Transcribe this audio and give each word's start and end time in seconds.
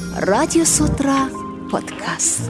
Радио 0.00 0.64
Сутра 0.64 1.28
подкаст. 1.70 2.48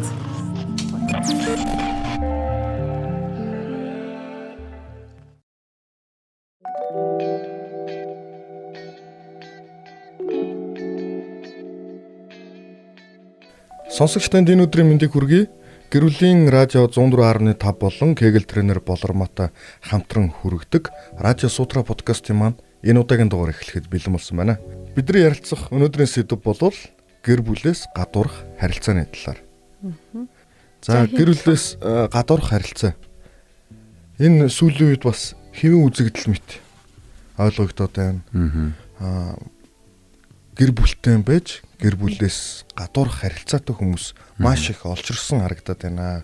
Сонсогчдод 13.90 14.46
энэ 14.46 14.70
өдрийн 14.70 14.86
мэндийг 14.86 15.10
хүргэе. 15.10 15.50
Гэрүүлийн 15.90 16.46
радио 16.54 16.86
104.5 16.86 17.58
болон 17.82 18.14
Кегel 18.14 18.46
тренер 18.46 18.78
Болормотой 18.78 19.50
хамтран 19.82 20.30
хүргэдэг 20.30 20.90
Радио 21.18 21.50
Сутра 21.50 21.82
подкастын 21.82 22.38
маань 22.38 22.62
энэ 22.86 23.02
удаагийн 23.02 23.26
дугаар 23.26 23.50
эхлэхэд 23.50 23.90
бэлэн 23.90 24.14
болсон 24.14 24.38
байна. 24.38 24.62
Бидний 24.94 25.26
ярилцах 25.26 25.74
өнөөдрийн 25.74 26.06
сэдэв 26.06 26.38
бол 26.38 26.70
гэр 27.24 27.40
бүлээс 27.44 27.90
гадуурх 27.96 28.34
харилцааны 28.60 29.06
талаар. 29.12 29.40
За 30.82 31.06
гэр 31.06 31.36
бүлээс 31.36 31.80
гадуурх 31.80 32.50
харилцаа. 32.52 32.96
Энэ 34.20 34.48
сүүлийн 34.48 34.96
үед 34.96 35.04
бас 35.04 35.36
хэвэн 35.56 35.84
үзэгдэл 35.88 36.32
мэт 36.32 36.48
ойлгогдоод 37.40 37.92
байна. 37.96 38.20
Аа 39.00 39.36
гэр 40.60 40.76
бүлтэй 40.76 41.16
байж 41.24 41.64
гэр 41.80 41.96
бүлээс 41.96 42.68
гадуурх 42.76 43.24
харилцаатай 43.24 43.72
хүмүүс 43.72 44.12
маш 44.44 44.68
их 44.68 44.84
олчирсан 44.84 45.40
харагдаад 45.40 45.80
байна. 45.80 46.20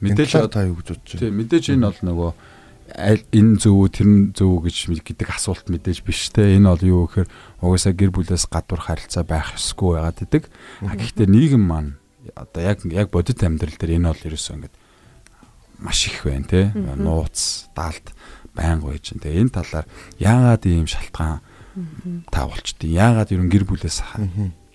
Мэдээж 0.00 0.48
та 0.48 0.64
юу 0.64 0.80
гэж 0.80 0.96
бодож 0.96 1.12
байна? 1.12 1.20
Тийм 1.20 1.36
мэдээж 1.44 1.64
энэ 1.76 1.84
бол 1.84 2.00
нөгөө 2.08 2.30
энэ 2.92 3.56
зөв 3.56 3.88
тэр 3.88 4.06
нь 4.06 4.22
зөв 4.36 4.60
гэж 4.60 4.92
гэдэг 5.00 5.28
асуулт 5.32 5.72
мэдээж 5.72 6.04
биш 6.04 6.28
те 6.28 6.60
энэ 6.60 6.68
бол 6.68 6.84
юу 6.84 7.02
гэхээр 7.08 7.28
угаасаа 7.64 7.96
гэр 7.96 8.12
бүлээс 8.12 8.44
гадуур 8.52 8.82
харилцаа 8.84 9.24
байх 9.24 9.56
ёсгүй 9.56 9.96
байгаад 9.96 10.20
идэг. 10.20 10.44
А 10.84 10.92
гэхдээ 10.92 11.24
нийгэм 11.24 11.64
маань 11.64 11.96
одоо 12.36 12.60
яг 12.60 12.84
яг 12.84 13.08
бодит 13.08 13.40
амьдрал 13.40 13.72
дээр 13.72 13.96
энэ 13.96 14.08
бол 14.12 14.26
ерөөсөө 14.28 14.54
ингээд 14.60 14.74
маш 15.80 16.00
их 16.12 16.28
байна 16.28 16.44
те 16.44 16.60
нууц 16.76 17.72
даалт 17.72 18.12
байнга 18.52 18.92
байж 18.92 19.16
байна. 19.16 19.24
Тэгээ 19.24 19.42
энэ 19.48 19.56
талаар 19.56 19.86
яагаад 20.20 20.62
ийм 20.68 20.84
шалтгаан 20.84 21.40
таавалчдیں۔ 22.28 22.92
Яагаад 22.92 23.32
ерөн 23.32 23.48
гэр 23.48 23.64
бүлээс 23.64 24.04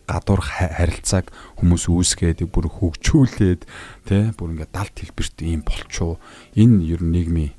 гадуур 0.09 0.41
харилцааг 0.41 1.29
хүмүүс 1.61 1.85
үүсгээд 1.93 2.49
бүр 2.49 2.65
хөгжүүлээд 2.73 3.61
тий 4.09 4.23
бүр 4.33 4.57
ингээд 4.57 4.73
далд 4.73 4.95
хэлбэрт 4.97 5.37
ийм 5.45 5.61
болчоо. 5.61 6.17
Энэ 6.57 6.81
ер 6.89 7.05
нь 7.05 7.13
нийгмийн 7.13 7.58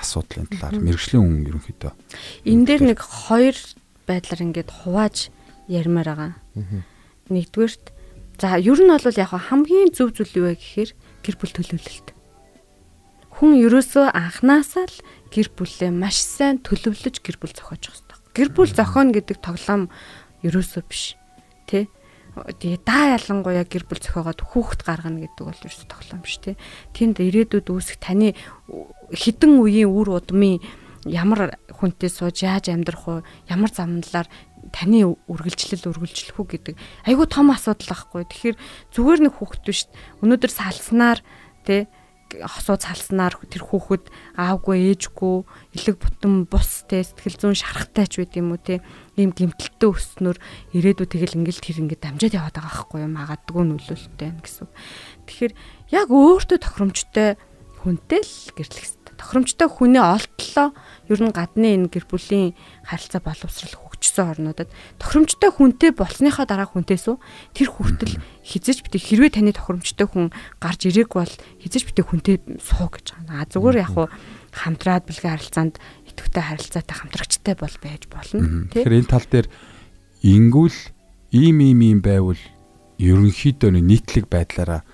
асуудлын 0.00 0.48
талаар 0.48 0.80
мэрэгжлийн 0.80 1.22
хүн 1.22 1.46
ерөнхийдөө 1.48 1.92
энэ 2.48 2.64
дээр 2.66 2.82
нэг 2.90 3.00
хоёр 3.04 3.56
байдлаар 4.08 4.40
ингээд 4.40 4.70
хувааж 4.72 5.16
ярмаар 5.68 6.08
байгаа. 6.10 6.32
Нэгдүгээрт 7.30 7.84
за 8.40 8.58
ер 8.58 8.80
нь 8.80 8.90
бол 8.90 9.04
яг 9.06 9.30
хамгийн 9.30 9.94
зөв 9.94 10.16
зүйл 10.16 10.34
юу 10.40 10.46
вэ 10.50 10.58
гэхээр 10.58 10.90
гэр 11.22 11.36
бүл 11.38 11.54
төлөвлөлт. 11.54 12.08
Хүн 13.38 13.50
ерөөсөө 13.62 14.10
анханасаа 14.10 14.88
л 14.90 14.98
гэр 15.30 15.48
бүлээ 15.54 15.92
маш 15.94 16.18
сайн 16.18 16.58
төлөвлөж 16.64 17.22
гэр 17.22 17.36
бүл 17.38 17.54
зохиож 17.54 17.84
байгаа 17.86 18.10
Гэр 18.30 18.48
бүл 18.54 18.70
зохионо 18.70 19.10
гэдэг 19.10 19.42
тоглоом 19.42 19.90
ерөөсөө 20.46 20.82
биш. 20.86 21.18
Тэ? 21.66 21.90
Тэгээ 22.30 22.86
даа 22.86 23.18
ялангуяа 23.18 23.66
гэр 23.66 23.84
бүл 23.90 23.98
зохиогоод 23.98 24.40
хүүхэд 24.40 24.80
гаргана 24.86 25.26
гэдэг 25.26 25.44
бол 25.50 25.64
ерөөсөө 25.66 25.88
тоглоом 25.90 26.22
биш 26.22 26.38
тэ. 26.38 26.54
Тэнд 26.94 27.18
ирээдүйд 27.18 27.66
үүсэх 27.66 27.98
таны 27.98 28.38
хідэн 29.10 29.58
үеийн 29.58 29.90
үр 29.90 30.14
удмын 30.14 30.62
ямар 31.10 31.58
хүнтэй 31.74 32.06
сууж 32.06 32.46
яаж 32.46 32.70
амьдрах 32.70 33.04
вэ? 33.08 33.26
Ямар 33.50 33.74
замналаар 33.74 34.28
таны 34.70 35.16
үргэлжлэл 35.26 35.90
үргэлжлэх 35.90 36.36
үү 36.38 36.46
гэдэг 36.54 36.74
айгүй 37.08 37.26
том 37.26 37.50
асуудал 37.50 37.90
байхгүй. 37.90 38.22
Тэгэхээр 38.28 38.56
зүгээр 38.94 39.20
нэг 39.26 39.34
хүүхэд 39.40 39.62
биш. 39.66 39.88
Өнөөдөр 40.22 40.52
салснаар 40.52 41.18
тэ 41.66 41.90
хосуу 42.30 42.78
цалснаар 42.78 43.34
тэр 43.50 43.66
хүүхэд 43.66 44.06
аавгүй 44.38 44.94
ээжгүй 44.94 45.42
элэг 45.74 45.96
бутан 45.98 46.46
бус 46.46 46.86
те 46.86 47.02
сэтгэл 47.02 47.50
зүйн 47.50 47.58
шарахтай 47.58 48.06
ч 48.06 48.22
байд 48.22 48.38
юм 48.38 48.54
уу 48.54 48.60
те 48.62 48.78
ийм 49.20 49.32
гимтэлтэй 49.36 49.90
өснөр 49.90 50.36
ирээдүй 50.72 51.06
тэгэл 51.06 51.36
ингээл 51.40 51.60
тэр 51.60 51.78
ингээд 51.84 52.04
дамжаад 52.04 52.34
яваад 52.36 52.56
байгаа 52.56 52.70
байхгүй 52.70 53.00
юм 53.04 53.12
магадгүй 53.14 53.64
нөлөөлттэй 53.68 54.28
байна 54.32 54.42
гэсэн. 54.42 54.68
Тэгэхээр 55.28 55.52
яг 55.92 56.08
өөртөө 56.08 56.58
тохиромжтой 56.60 57.28
хүнтэй 57.80 58.20
л 58.20 58.34
гэрлэх 58.56 58.76
хэрэгтэй. 58.84 59.16
Тохиромжтой 59.16 59.68
хүнээ 59.68 60.04
олтлоо 60.04 60.68
ер 61.08 61.20
нь 61.20 61.32
гадны 61.32 61.68
энэ 61.76 61.88
гэр 61.92 62.04
бүлийн 62.08 62.56
харилцаа 62.84 63.20
боловсрал 63.20 63.76
хөгжсөн 63.76 64.32
орнуудад 64.32 64.68
тохиромжтой 65.00 65.50
хүнтэй 65.52 65.90
болсныхаа 65.92 66.44
дараа 66.48 66.68
хүнтэйсүү 66.68 67.16
тэр 67.52 67.68
хүртэл 67.68 68.16
хизэж 68.44 68.84
битээ 68.84 69.00
хэрвээ 69.00 69.32
таны 69.36 69.52
тохиромжтой 69.52 70.08
хүн 70.08 70.32
гарч 70.60 70.88
ирээг 70.88 71.12
бол 71.12 71.34
хизэж 71.60 71.82
битээ 71.88 72.04
хүнтэй 72.04 72.36
суу 72.60 72.88
гэж 72.88 73.16
байгаа. 73.16 73.44
А 73.44 73.48
зүгээр 73.48 73.76
яг 73.80 73.92
хуу 73.92 74.08
хамтраад 74.52 75.04
бэлгийн 75.04 75.36
харилцаанд 75.36 75.74
идэвхтэй 76.20 76.44
харилцаатай 76.44 76.96
хамтрагчтай 77.00 77.54
бол 77.56 77.76
байж 77.80 78.02
болно. 78.12 78.68
Тэгэхээр 78.68 78.98
энэ 79.00 79.08
тал 79.08 79.24
дээр 79.24 79.48
ингүүл 80.20 80.78
ийм 81.32 81.56
ийм 81.64 81.80
ийм 81.80 82.00
байвал 82.04 82.40
ерөнхийдөө 83.00 83.80
нийтлэг 83.80 84.28
байдлаараа 84.28 84.84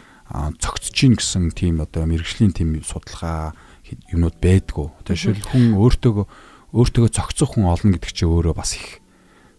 цогцож 0.63 0.95
гин 0.95 1.19
гэсэн 1.19 1.51
тийм 1.51 1.83
одоо 1.83 2.07
мэрэгжлийн 2.07 2.55
тийм 2.55 2.79
судалгаа 2.87 3.59
юмнууд 4.15 4.39
байдгүй. 4.39 4.87
Тэшэл 5.03 5.43
хүн 5.51 5.75
өөртөө 5.75 6.15
өөртөө 6.75 7.07
зохицох 7.11 7.59
хүн 7.59 7.67
олно 7.71 7.95
гэдэг 7.99 8.11
чинь 8.15 8.31
өөрөө 8.31 8.55
бас 8.55 8.79
их 8.79 9.03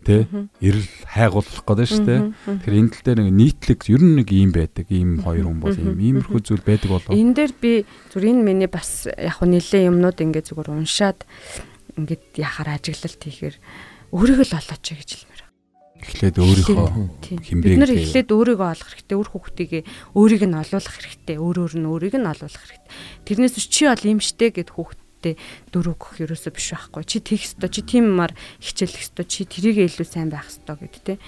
тий 0.08 0.24
эрэл 0.64 0.88
хайгуулах 1.04 1.64
гэдэг 1.68 1.88
шүү 1.92 2.06
дээ. 2.08 2.22
Тэгэхээр 2.48 2.80
энэ 2.80 2.92
тал 2.96 3.04
дээр 3.04 3.20
нэг 3.28 3.36
нийтлэг 3.36 3.80
ер 3.92 4.02
нь 4.02 4.16
нэг 4.24 4.30
юм 4.32 4.52
байдаг. 4.56 4.88
Ийм 4.88 5.20
хоёр 5.20 5.46
хүн 5.52 5.60
бол 5.60 5.76
ийм 5.76 6.00
иймэрхүү 6.00 6.40
зүйл 6.40 6.64
байдаг 6.64 6.90
болов. 6.96 7.12
Энэ 7.12 7.36
дээр 7.36 7.54
би 7.60 7.72
зүр 8.16 8.24
энэ 8.24 8.48
миний 8.48 8.72
бас 8.72 9.12
яг 9.12 9.44
хөө 9.44 9.52
нэлээ 9.52 9.92
юмнууд 9.92 10.18
ингээ 10.24 10.48
зүгээр 10.48 10.72
уншаад 10.72 11.28
ингээд 12.00 12.26
яхаар 12.40 12.80
ажиглалт 12.80 13.20
хийхээр 13.20 13.56
өөрийгөө 14.16 14.48
л 14.48 14.58
олооч 14.58 14.86
гэж 14.88 15.10
хэлмээр. 15.12 15.44
Эхлээд 15.98 16.38
өөрийнхөө 16.38 16.88
хэмбэг 17.26 17.74
бид 17.74 17.82
нар 17.82 17.92
эхлээд 17.92 18.30
өөрийгөө 18.30 18.70
олох 18.70 18.90
хэрэгтэй, 18.94 19.18
өөр 19.18 19.30
хүүхдийг 19.34 19.72
өөрийг 20.14 20.44
нь 20.46 20.60
олуулах 20.62 20.94
хэрэгтэй, 20.94 21.38
өөр 21.42 21.58
өөр 21.58 21.74
нь 21.82 21.90
өөрийг 21.90 22.16
нь 22.22 22.30
олуулах 22.30 22.62
хэрэгтэй. 22.64 22.94
Тэрнээс 23.26 23.58
чи 23.66 23.90
бол 23.90 24.06
юм 24.06 24.22
штэ 24.22 24.54
гэд 24.54 24.70
хүүхд 24.78 25.00
хүүхдтэй 25.28 25.74
дөрөв 25.74 25.96
гөх 26.00 26.16
ерөөсөө 26.24 26.52
биш 26.56 26.68
байхгүй. 26.72 27.04
Чи 27.04 27.20
тех 27.20 27.42
ёстой, 27.44 27.70
чи 27.70 27.82
тийммар 27.84 28.32
хичээлэх 28.62 29.04
ёстой, 29.04 29.26
чи 29.28 29.44
тэрийг 29.44 29.84
илүү 29.84 30.08
сайн 30.08 30.30
байх 30.32 30.48
ёстой 30.48 30.76
гэд 30.80 30.96
тэ. 31.04 31.20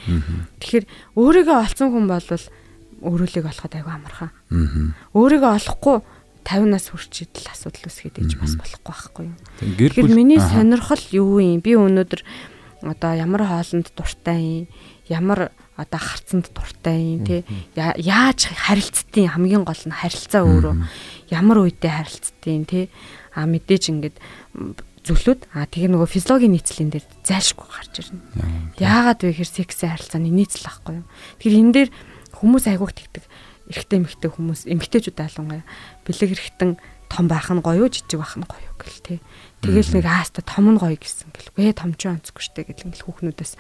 Тэгэхээр 0.64 0.86
өөрийгөө 1.20 1.58
олцсон 1.60 1.90
хүн 1.92 2.06
бол 2.08 2.24
өөрөөлийг 3.04 3.46
олоход 3.48 3.74
аягүй 3.76 3.94
амархан. 3.96 4.32
Өөрийгөө 5.16 5.52
олохгүй 5.60 5.98
50-наас 6.48 6.86
хүрч 6.90 7.14
идэл 7.28 7.52
асуудал 7.52 7.88
үүсгээд 7.88 8.16
ээж 8.24 8.32
бас 8.40 8.54
болохгүй 8.56 8.90
байхгүй 8.90 9.24
юу. 9.28 9.38
Тэгэхээр 9.60 10.10
миний 10.16 10.40
сонирхол 10.40 11.04
юу 11.14 11.38
юм? 11.44 11.60
Би 11.62 11.76
өнөөдөр 11.78 12.22
одоо 12.90 13.12
ямар 13.14 13.44
хоолнд 13.46 13.92
дуртай 13.94 14.40
юм? 14.40 14.68
Ямар 15.12 15.52
одоо 15.80 16.00
харцанд 16.00 16.52
дуртай 16.52 17.16
юм 17.16 17.24
тий. 17.24 17.42
Яаж 17.76 18.52
харилцтыг 18.52 19.32
хамгийн 19.32 19.64
гол 19.64 19.84
нь 19.88 19.96
харилцаа 19.96 20.44
өөрөө. 20.44 20.76
Ямар 21.32 21.64
үедээ 21.64 21.94
харилцтыг 22.04 22.68
тий. 22.68 22.86
А 23.32 23.48
мэдээж 23.48 23.84
ингээд 23.96 24.18
зөвлөд 25.04 25.48
а 25.56 25.66
тэгээ 25.66 25.96
нөгөө 25.96 26.10
физиологийн 26.12 26.54
нийцлийн 26.54 26.92
дээр 26.92 27.06
зайлшгүй 27.24 27.68
гарч 27.72 27.94
ирнэ. 28.04 28.20
Яагаад 28.78 29.24
вэ 29.24 29.32
гэхээр 29.32 29.50
сексийн 29.50 29.96
харилцааны 29.96 30.30
нийцэл 30.30 30.68
байхгүй 30.68 30.94
юу. 31.00 31.08
Тэгэхээр 31.40 31.60
энэ 31.64 31.74
дээр 31.74 31.90
хүмүүс 32.36 32.66
айгуух 32.68 32.94
тэгдэг. 32.94 33.24
Эрэгтэй 33.72 33.98
эмэгтэй 34.04 34.30
хүмүүс 34.30 34.62
эмэгтэйчүүд 34.68 35.18
алангаа 35.24 35.62
бэлэг 36.04 36.30
эрэгтэн 36.36 36.72
том 37.10 37.26
байх 37.26 37.50
нь 37.50 37.64
гоё 37.64 37.90
жижиг 37.90 38.22
байх 38.22 38.36
нь 38.38 38.46
гоё 38.46 38.70
гэл 38.78 39.00
тээ. 39.02 39.20
Тэгэл 39.60 39.92
нэг 40.00 40.06
ааста 40.08 40.40
том 40.40 40.72
нь 40.72 40.80
гоё 40.80 40.96
гэсэн 40.96 41.36
гэл. 41.36 41.52
Гээ 41.60 41.74
том 41.76 41.92
ч 42.00 42.08
онцгүй 42.08 42.40
штэ 42.40 42.64
гэл 42.72 42.88
ингээл 42.88 43.06
хүүхнүүдээс 43.12 43.54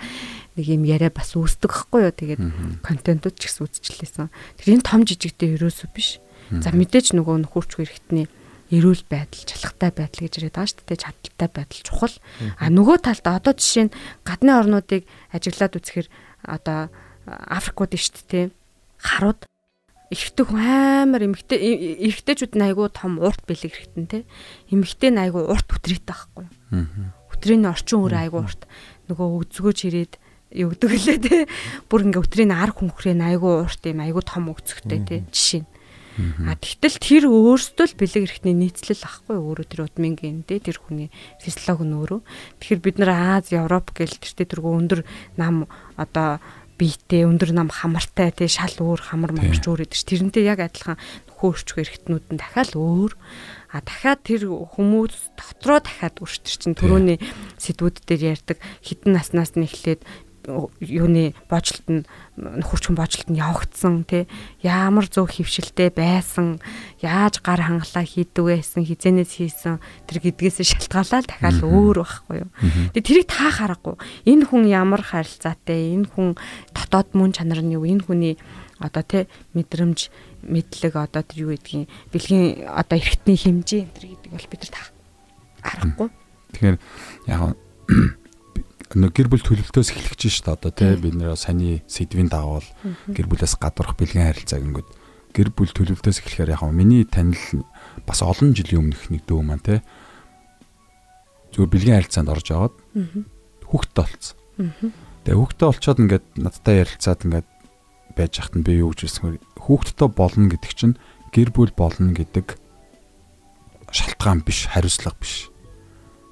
нэг 0.56 0.66
юм 0.72 0.84
яриа 0.88 1.12
бас 1.12 1.36
үүсдэг 1.36 1.72
хгүй 1.72 2.08
юу. 2.08 2.16
Тэгээд 2.16 2.42
контентууд 2.82 3.36
ч 3.36 3.52
гэсэн 3.52 3.68
үзчихлээсэн. 3.68 4.32
Тэр 4.64 4.80
энэ 4.80 4.88
том 4.88 5.04
жижигтэй 5.04 5.60
ерөөсөө 5.60 5.90
биш. 5.92 6.24
За 6.50 6.72
мэдээж 6.72 7.14
нөгөө 7.20 7.44
нөхөрч 7.44 7.84
эрэхтний 7.84 8.32
эрүүл 8.72 9.04
байдал, 9.10 9.44
чалгатай 9.44 9.92
байдал 9.92 10.24
гэж 10.24 10.34
яриад 10.40 10.56
байгаа 10.56 10.72
шүү 10.72 10.88
дээ. 10.88 11.04
Чадaltaй 11.04 11.50
байдал 11.52 11.82
чухал. 11.84 12.16
А 12.58 12.70
нөгөө 12.70 12.98
талд 13.02 13.26
одоо 13.26 13.54
жишээ 13.58 13.86
нь 13.90 13.96
гадны 14.24 14.52
орнуудыг 14.54 15.04
ажиглаад 15.34 15.78
үзэхээр 15.78 16.08
одоо 16.46 16.90
Африкууд 17.28 17.94
шүү 17.98 18.26
дээ. 18.30 18.46
Харууд 19.02 19.46
эрэгтэй 20.10 20.46
хүн 20.46 20.62
амар 20.62 21.22
эмэгтэй 21.30 21.60
эрэгтэйчүүд 22.10 22.54
нь 22.58 22.66
айгүй 22.66 22.90
том 22.90 23.22
урт 23.22 23.46
бэлэг 23.46 23.74
эрэгтэн 23.74 24.06
те. 24.10 24.20
Эмэгтэй 24.74 25.14
нь 25.14 25.22
айгүй 25.22 25.46
урт 25.46 25.70
бүтрийтэй 25.70 26.10
байхгүй 26.10 26.46
юу? 26.50 26.86
Бүтрийн 27.30 27.70
орчин 27.70 28.02
өөр 28.02 28.16
айгүй 28.26 28.42
урт. 28.42 28.66
Нөгөө 29.06 29.28
өгзгөөч 29.46 29.80
ирээд 29.86 30.14
өгдөг 30.50 30.92
лээ 30.98 31.20
те. 31.22 31.38
Бүр 31.86 32.10
ингээ 32.10 32.26
өтрийн 32.26 32.54
ар 32.58 32.74
хүнхрээ 32.74 33.14
айгүй 33.14 33.54
урт 33.70 33.82
юм 33.86 34.02
айгүй 34.02 34.24
том 34.26 34.50
өгцөгтэй 34.50 35.00
те. 35.06 35.16
Жишээ 35.30 35.62
нь 35.62 35.70
А 36.20 36.52
тэгтэл 36.60 37.00
тэр 37.00 37.24
өөрсдөө 37.32 37.96
л 37.96 38.00
бэлэг 38.00 38.24
эрхтний 38.28 38.52
нийцлэл 38.52 39.08
ахгүй 39.08 39.40
өөрөө 39.40 39.66
тэр 39.72 39.88
удмынгийн 39.88 40.44
дээ 40.44 40.68
тэр 40.68 40.78
хүний 40.84 41.08
физиологи 41.40 41.88
нь 41.88 41.96
өөрөө. 41.96 42.20
Тэгэхээр 42.60 42.82
бид 42.84 42.98
нар 43.00 43.40
Аз, 43.40 43.56
Европ 43.56 43.96
гэл 43.96 44.20
тэртээ 44.20 44.52
тэргүй 44.52 44.74
өндөр 44.84 45.02
нам 45.40 45.72
одоо 45.96 46.44
биетэй 46.80 47.28
өндөр 47.28 47.52
нам 47.52 47.68
хамартай 47.68 48.32
тий 48.32 48.48
шал 48.48 48.72
өөр 48.80 49.04
хамар 49.04 49.36
мамарч 49.36 49.68
өөр 49.68 49.84
гэдэг 49.84 50.00
ш. 50.00 50.08
Тэрнтэй 50.08 50.48
яг 50.48 50.64
адилхан 50.64 50.96
нөхөрч 51.28 51.76
эргэтнүүд 51.76 52.26
нь 52.32 52.40
дахиад 52.40 52.80
өөр. 52.80 53.12
А 53.76 53.84
дахиад 53.84 54.24
тэр 54.24 54.48
хүмүүс 54.48 55.36
дотроо 55.36 55.84
дахиад 55.84 56.24
өрштөр 56.24 56.56
чинь 56.56 56.80
төрөний 56.80 57.20
сэдвүүд 57.60 58.08
дээр 58.08 58.40
ярьдаг 58.40 58.58
хідэн 58.80 59.20
наснаас 59.20 59.60
нь 59.60 59.68
эхлээд 59.68 60.08
юуны 60.82 61.34
боочлолт 61.48 61.88
нь 61.88 62.04
нөхөрчөн 62.38 62.96
боочлолт 62.98 63.30
нь 63.30 63.40
явагдсан 63.40 64.04
тий 64.10 64.26
ямар 64.66 65.06
зөв 65.06 65.30
хөвшилтэй 65.30 65.94
байсан 65.94 66.60
яаж 67.00 67.40
гар 67.46 67.62
хангалаа 67.62 68.06
хийдэг 68.06 68.44
байсан 68.44 68.84
хизэнээс 68.84 69.32
хийсэн 69.38 69.78
тэр 70.10 70.18
гэдгээс 70.26 70.66
шалтгаалаад 70.66 71.26
дахиад 71.30 71.62
өөр 71.64 72.02
байхгүй 72.02 72.38
юу? 72.44 72.50
Тэгээ 72.96 73.06
тэрийг 73.06 73.28
та 73.30 73.54
харахгүй 73.54 73.96
энэ 74.26 74.50
хүн 74.50 74.64
ямар 74.66 75.02
харилцаатай 75.06 75.94
энэ 75.96 76.10
хүн 76.10 76.36
дотоод 76.74 77.14
мөн 77.14 77.32
чанар 77.36 77.62
нь 77.62 77.78
юу 77.78 77.86
энэ 77.86 78.04
хүний 78.04 78.36
одоо 78.80 79.04
тий 79.04 79.24
мэдрэмж 79.54 80.10
мэдлэг 80.44 80.96
одоо 80.96 81.24
тэр 81.24 81.40
юу 81.46 81.52
гэдгийг 81.54 81.92
бэлгийн 82.16 82.66
одоо 82.68 82.96
эргэтний 82.96 83.38
хэмжээ 83.38 83.82
энэ 83.86 83.94
гэдэг 84.00 84.32
бол 84.32 84.48
бид 84.48 84.62
нар 84.64 84.72
та 84.72 84.82
харахгүй 85.62 86.10
тэгэхээр 86.56 86.78
яг 87.28 87.42
нэг 88.98 89.14
гэр 89.14 89.30
бүл 89.30 89.46
төлөвлөлтөөс 89.46 89.94
эхлэж 89.94 90.22
шít 90.34 90.50
одоо 90.50 90.74
тий 90.74 90.98
бид 90.98 91.14
нэр 91.14 91.38
саний 91.38 91.86
сэдвийн 91.86 92.26
дагавал 92.26 92.66
гэр 93.14 93.30
бүлээс 93.30 93.62
гадуурх 93.62 93.94
бэлгийн 93.94 94.34
харилцааг 94.34 94.66
ингээд 94.66 94.90
гэр 95.30 95.50
бүл 95.54 95.70
төлөвлөлтөөс 95.70 96.26
эхлэхээр 96.26 96.58
яг 96.58 96.66
миний 96.74 97.06
танил 97.06 97.38
бас 98.10 98.26
олон 98.26 98.58
жилийн 98.58 98.90
өмнөх 98.90 99.14
нэг 99.14 99.30
дүү 99.30 99.42
маань 99.46 99.62
тий 99.62 99.80
зүгээр 101.54 101.70
бэлгийн 101.70 101.98
харилцаанд 102.02 102.34
орж 102.34 102.48
аваад 102.50 102.76
хүүхдтэй 103.70 104.02
болцсон. 104.02 104.38
Тэгээ 105.26 105.38
хүүхдтэй 105.38 105.68
олцоод 105.70 106.00
ингээд 106.02 106.26
надтай 106.42 106.76
ярилцаад 106.82 107.20
ингээд 107.30 107.50
байж 108.18 108.34
хахад 108.42 108.56
нь 108.58 108.66
би 108.66 108.82
юу 108.82 108.90
гэж 108.94 109.06
хэлсэн 109.06 109.38
хүүхдтэй 109.62 110.10
болно 110.10 110.50
гэдэг 110.50 110.74
чинь 110.74 110.98
гэр 111.30 111.50
бүл 111.54 111.74
болно 111.78 112.18
гэдэг 112.18 112.58
шалтгаан 113.94 114.42
биш 114.42 114.66
хариуцлага 114.70 115.18
биш 115.22 115.54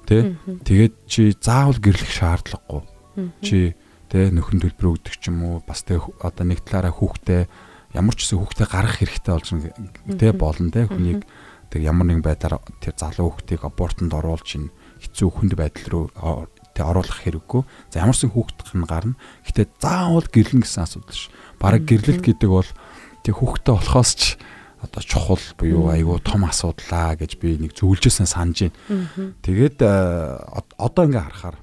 Тэ? 0.08 0.40
Тэгээд 0.64 0.94
чи 1.04 1.36
заавал 1.36 1.76
гэрлэх 1.76 2.08
шаардлагагүй. 2.08 2.82
Чи 3.44 3.76
тэ 4.08 4.32
нөхөн 4.32 4.64
төлбөр 4.64 4.96
өгдөг 4.96 5.20
ч 5.20 5.28
юм 5.28 5.44
уу 5.44 5.56
бас 5.60 5.84
тэ 5.84 6.00
одоо 6.00 6.44
нэг 6.48 6.64
талаараа 6.64 6.96
хүүхдээ 6.96 7.44
ямар 7.92 8.16
ч 8.16 8.24
гэсэн 8.24 8.40
хүүхдээ 8.40 8.68
гаргах 8.72 8.98
хэрэгтэй 9.04 9.32
болж 9.36 9.48
тэ 10.16 10.28
болно 10.32 10.72
тэ 10.72 10.88
хүнийг 10.88 11.28
тэг 11.68 11.80
ямар 11.84 12.08
нэгэн 12.08 12.24
байдлаар 12.24 12.64
тэр 12.80 12.96
залуу 12.96 13.36
хүүхдийг 13.36 13.68
абортонд 13.68 14.16
оруулж 14.16 14.48
ин 14.56 14.72
хэцүү 15.04 15.28
хүнд 15.28 15.52
байдал 15.60 16.08
руу 16.08 16.48
тэ 16.72 16.80
оруулах 16.88 17.20
хэрэггүй. 17.20 17.62
За 17.92 18.00
ямарсан 18.00 18.32
хүүхд 18.32 18.64
гэн 18.64 18.88
гарна. 18.88 19.20
Гэтэ 19.44 19.68
заавал 19.76 20.24
гэрлэн 20.24 20.64
гэсэн 20.64 20.88
асуудал 20.88 21.12
ш. 21.12 21.28
Бараг 21.60 21.84
гэрлэлт 21.84 22.24
гэдэг 22.24 22.48
бол 22.48 22.70
тэг 23.26 23.34
хүүхдтэй 23.36 23.74
болохоос 23.76 24.10
ч 24.16 24.22
одоо 24.82 25.02
чухал 25.02 25.42
буюу 25.58 25.90
айгүй 25.90 26.18
том 26.22 26.46
асуудлаа 26.46 27.18
гэж 27.18 27.38
би 27.42 27.58
нэг 27.58 27.74
зөвлөжсэн 27.74 28.26
санаж 28.26 28.70
байна. 28.70 29.34
Тэгээд 29.42 29.78
одоо 29.82 31.02
ингээ 31.06 31.24
харахаар 31.26 31.56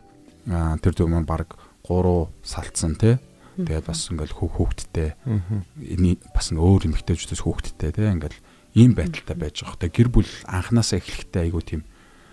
тэр 0.84 0.94
зөв 0.94 1.08
маань 1.08 1.28
баг 1.28 1.56
3 1.88 2.28
салцсан 2.44 3.00
тий. 3.00 3.16
Тэгээд 3.56 3.88
бас 3.88 4.12
ингээл 4.12 4.36
хүүх 4.36 4.54
хүүхдтэй 4.60 5.16
энэ 5.24 6.20
бас 6.36 6.52
өөр 6.52 6.92
эмэгтэйчдээс 6.92 7.42
хүүхдтэй 7.48 7.92
тий 7.96 8.08
ингээл 8.12 8.40
ийм 8.76 8.92
байдалтай 8.92 9.36
байж 9.40 9.64
байгаа. 9.64 9.80
Тэгээд 9.80 9.96
гэр 9.96 10.10
бүл 10.12 10.32
анханасаа 10.44 11.00
эхлэхдээ 11.00 11.42
айгүй 11.48 11.64
тийм 11.64 11.82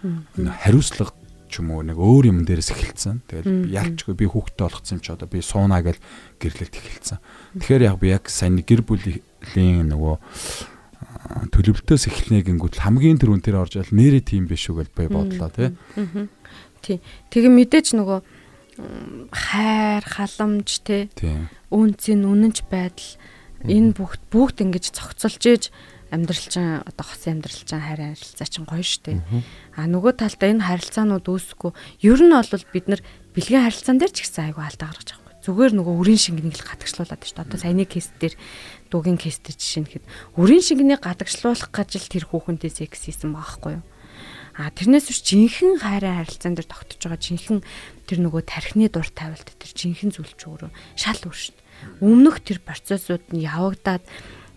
хариуцлага 0.02 1.14
ч 1.46 1.62
юм 1.62 1.78
уу 1.78 1.86
нэг 1.86 1.94
өөр 2.00 2.32
юм 2.32 2.42
дээрээс 2.42 2.74
эхэлсэн. 2.74 3.22
Тэгээд 3.30 3.70
ялчгүй 3.70 4.14
би 4.18 4.26
хүүхдтэй 4.26 4.66
болгоцсон 4.66 4.98
юм 4.98 5.04
чи 5.04 5.12
одоо 5.14 5.28
би 5.30 5.38
суунаа 5.38 5.84
гэж 5.84 6.00
гэрлэлт 6.42 6.74
эхэлсэн. 6.74 7.18
Тэгэхээр 7.62 7.86
яг 7.86 7.96
би 8.02 8.08
яг 8.10 8.26
сайн 8.26 8.58
гэр 8.58 8.82
бүлийн 8.82 9.22
нөгөө 9.56 10.14
төлөвлөлтөөс 11.52 12.04
эхлэнэ 12.10 12.46
гингүүт 12.46 12.82
хамгийн 12.82 13.18
түрүүн 13.18 13.42
тэр 13.42 13.62
орж 13.62 13.78
ял 13.78 13.90
нэрээ 13.94 14.22
тийм 14.26 14.50
биш 14.50 14.68
үү 14.68 14.84
гэж 14.84 14.88
би 14.92 15.06
бодлоо 15.08 15.48
тий. 15.54 15.70
Тий. 16.82 16.98
Тэгээ 17.30 17.52
мэдээч 17.52 17.94
нөгөө 17.94 18.18
хайр, 19.30 20.02
халамж 20.02 20.70
тий. 20.82 21.08
Үнцэн 21.70 22.26
үнэнч 22.26 22.66
байдал 22.66 23.10
энэ 23.64 23.94
бүгд 23.94 24.22
бүгд 24.34 24.56
ингэж 24.66 24.84
цогцолж 24.92 25.42
ээж 25.46 25.64
амьдрал 26.12 26.44
чинь 26.44 26.82
одоо 26.84 27.04
хос 27.06 27.24
амьдрал 27.24 27.62
чинь 27.64 27.80
хайр 27.80 28.00
харилцаа 28.12 28.48
чинь 28.50 28.68
гоё 28.68 28.84
штэ. 28.84 29.22
А 29.78 29.86
нөгөө 29.88 30.20
талдаа 30.20 30.48
энэ 30.52 30.66
харилцаанууд 30.68 31.24
үүсэхгүй 31.24 31.72
ер 32.04 32.20
нь 32.20 32.34
бол 32.34 32.66
бид 32.74 32.86
нар 32.90 33.00
бэлгийн 33.32 33.64
харилцаан 33.64 33.96
дээр 33.96 34.12
ч 34.12 34.26
гэсэн 34.26 34.52
айгүй 34.52 34.64
алдаа 34.66 34.92
гаргаж. 34.92 35.21
Зүгээр 35.42 35.74
нөгөө 35.74 35.94
үрийн 35.98 36.22
шингэнийг 36.22 36.62
л 36.62 36.68
гадагшлуулад 36.70 37.22
штэ. 37.26 37.42
Одоо 37.42 37.58
саяны 37.58 37.82
кейс 37.82 38.14
дээр 38.22 38.38
дуугийн 38.94 39.18
кейстэй 39.18 39.58
жишээ 39.58 39.82
нь 39.82 39.90
хэд 39.90 40.04
үрийн 40.38 40.62
шингэнийг 40.62 41.02
гадагшлуулах 41.02 41.74
гэж 41.74 41.90
л 41.98 42.12
тэр 42.14 42.24
хүүхэнтэй 42.30 42.70
секс 42.70 43.10
хийсэн 43.10 43.34
байгаа 43.34 43.42
байхгүй 43.42 43.72
юу? 43.82 43.84
А 44.52 44.68
тэрнээс 44.70 45.08
биш 45.08 45.20
жинхэнэ 45.26 45.80
хайрын 45.80 46.18
харилцаан 46.22 46.54
дээр 46.54 46.68
тогтож 46.68 47.00
байгаа 47.00 47.18
жинхэнэ 47.24 47.64
тэр 48.04 48.18
нөгөө 48.20 48.42
тархины 48.44 48.86
дур 48.92 49.08
тавилт 49.08 49.48
тэр 49.48 49.72
жинхэнэ 49.72 50.12
зүйл 50.12 50.34
ч 50.36 50.42
өөрөө 50.44 50.70
шал 50.94 51.20
өөр 51.24 51.38
шүү 51.40 51.54
дээ. 51.56 51.64
Өмнөх 52.04 52.36
тэр 52.44 52.60
процессууд 52.60 53.32
нь 53.32 53.48
явагдаад 53.48 54.04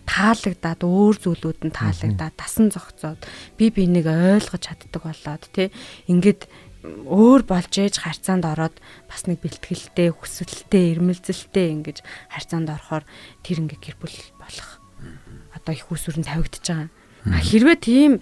таалагдаад 0.06 0.80
өөр 0.86 1.16
зүйлүүд 1.18 1.60
нь 1.66 1.74
таалагдаад 1.74 2.34
тасан 2.38 2.70
зогцоод 2.70 3.26
би 3.58 3.74
бинийг 3.74 4.06
ойлгож 4.06 4.62
чаддаг 4.62 5.02
болоод 5.02 5.44
тий 5.50 5.68
ингээд 6.06 6.46
өөр 6.84 7.42
болж 7.46 7.72
ээж 7.72 8.04
харьцаанд 8.04 8.44
ороод 8.46 8.76
бас 9.08 9.26
нэг 9.26 9.42
бэлтгэлтэй, 9.42 10.12
хүсэлтэй, 10.12 10.94
ирмэлзэлтэй 10.94 11.66
ингэж 11.72 11.98
харьцаанд 12.30 12.68
орохоор 12.70 13.04
тэр 13.42 13.66
ингээ 13.66 13.80
гэр 13.80 13.96
бүл 13.98 14.18
болох. 14.38 14.82
Одоо 15.56 15.72
их 15.74 15.88
усүр 15.90 16.20
нь 16.20 16.26
тавигдчихж 16.28 16.66
байгаа. 16.68 16.90
А 17.26 17.40
хэрвээ 17.42 17.78
тийм 17.80 18.12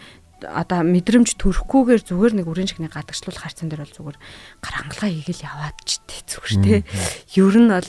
одоо 0.45 0.85
мэдрэмж 0.85 1.37
төрөхгүйгээр 1.41 2.03
зүгээр 2.05 2.35
нэг 2.41 2.47
үрийн 2.49 2.69
шигний 2.69 2.93
гадагшлуулах 2.93 3.45
харьцаан 3.49 3.69
дээр 3.73 3.85
бол 3.85 3.97
зүгээр 3.97 4.19
гар 4.61 4.75
хангалгаа 4.77 5.11
хийгээл 5.13 5.47
яваад 5.49 5.79
ч 5.85 5.93
зүгээр 6.05 6.55
те. 6.61 6.77
Ер 7.37 7.55
нь 7.57 7.71
бол 7.73 7.89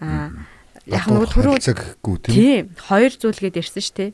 а 0.00 0.30
яг 0.86 1.06
нэг 1.10 1.30
түрүү 1.34 1.58
цаггүй 1.62 2.16
тийм. 2.22 2.64
Хоёр 2.78 3.12
зүйл 3.14 3.40
гээд 3.42 3.58
ярьсан 3.58 3.82
шүү 3.82 3.96
те. 3.98 4.06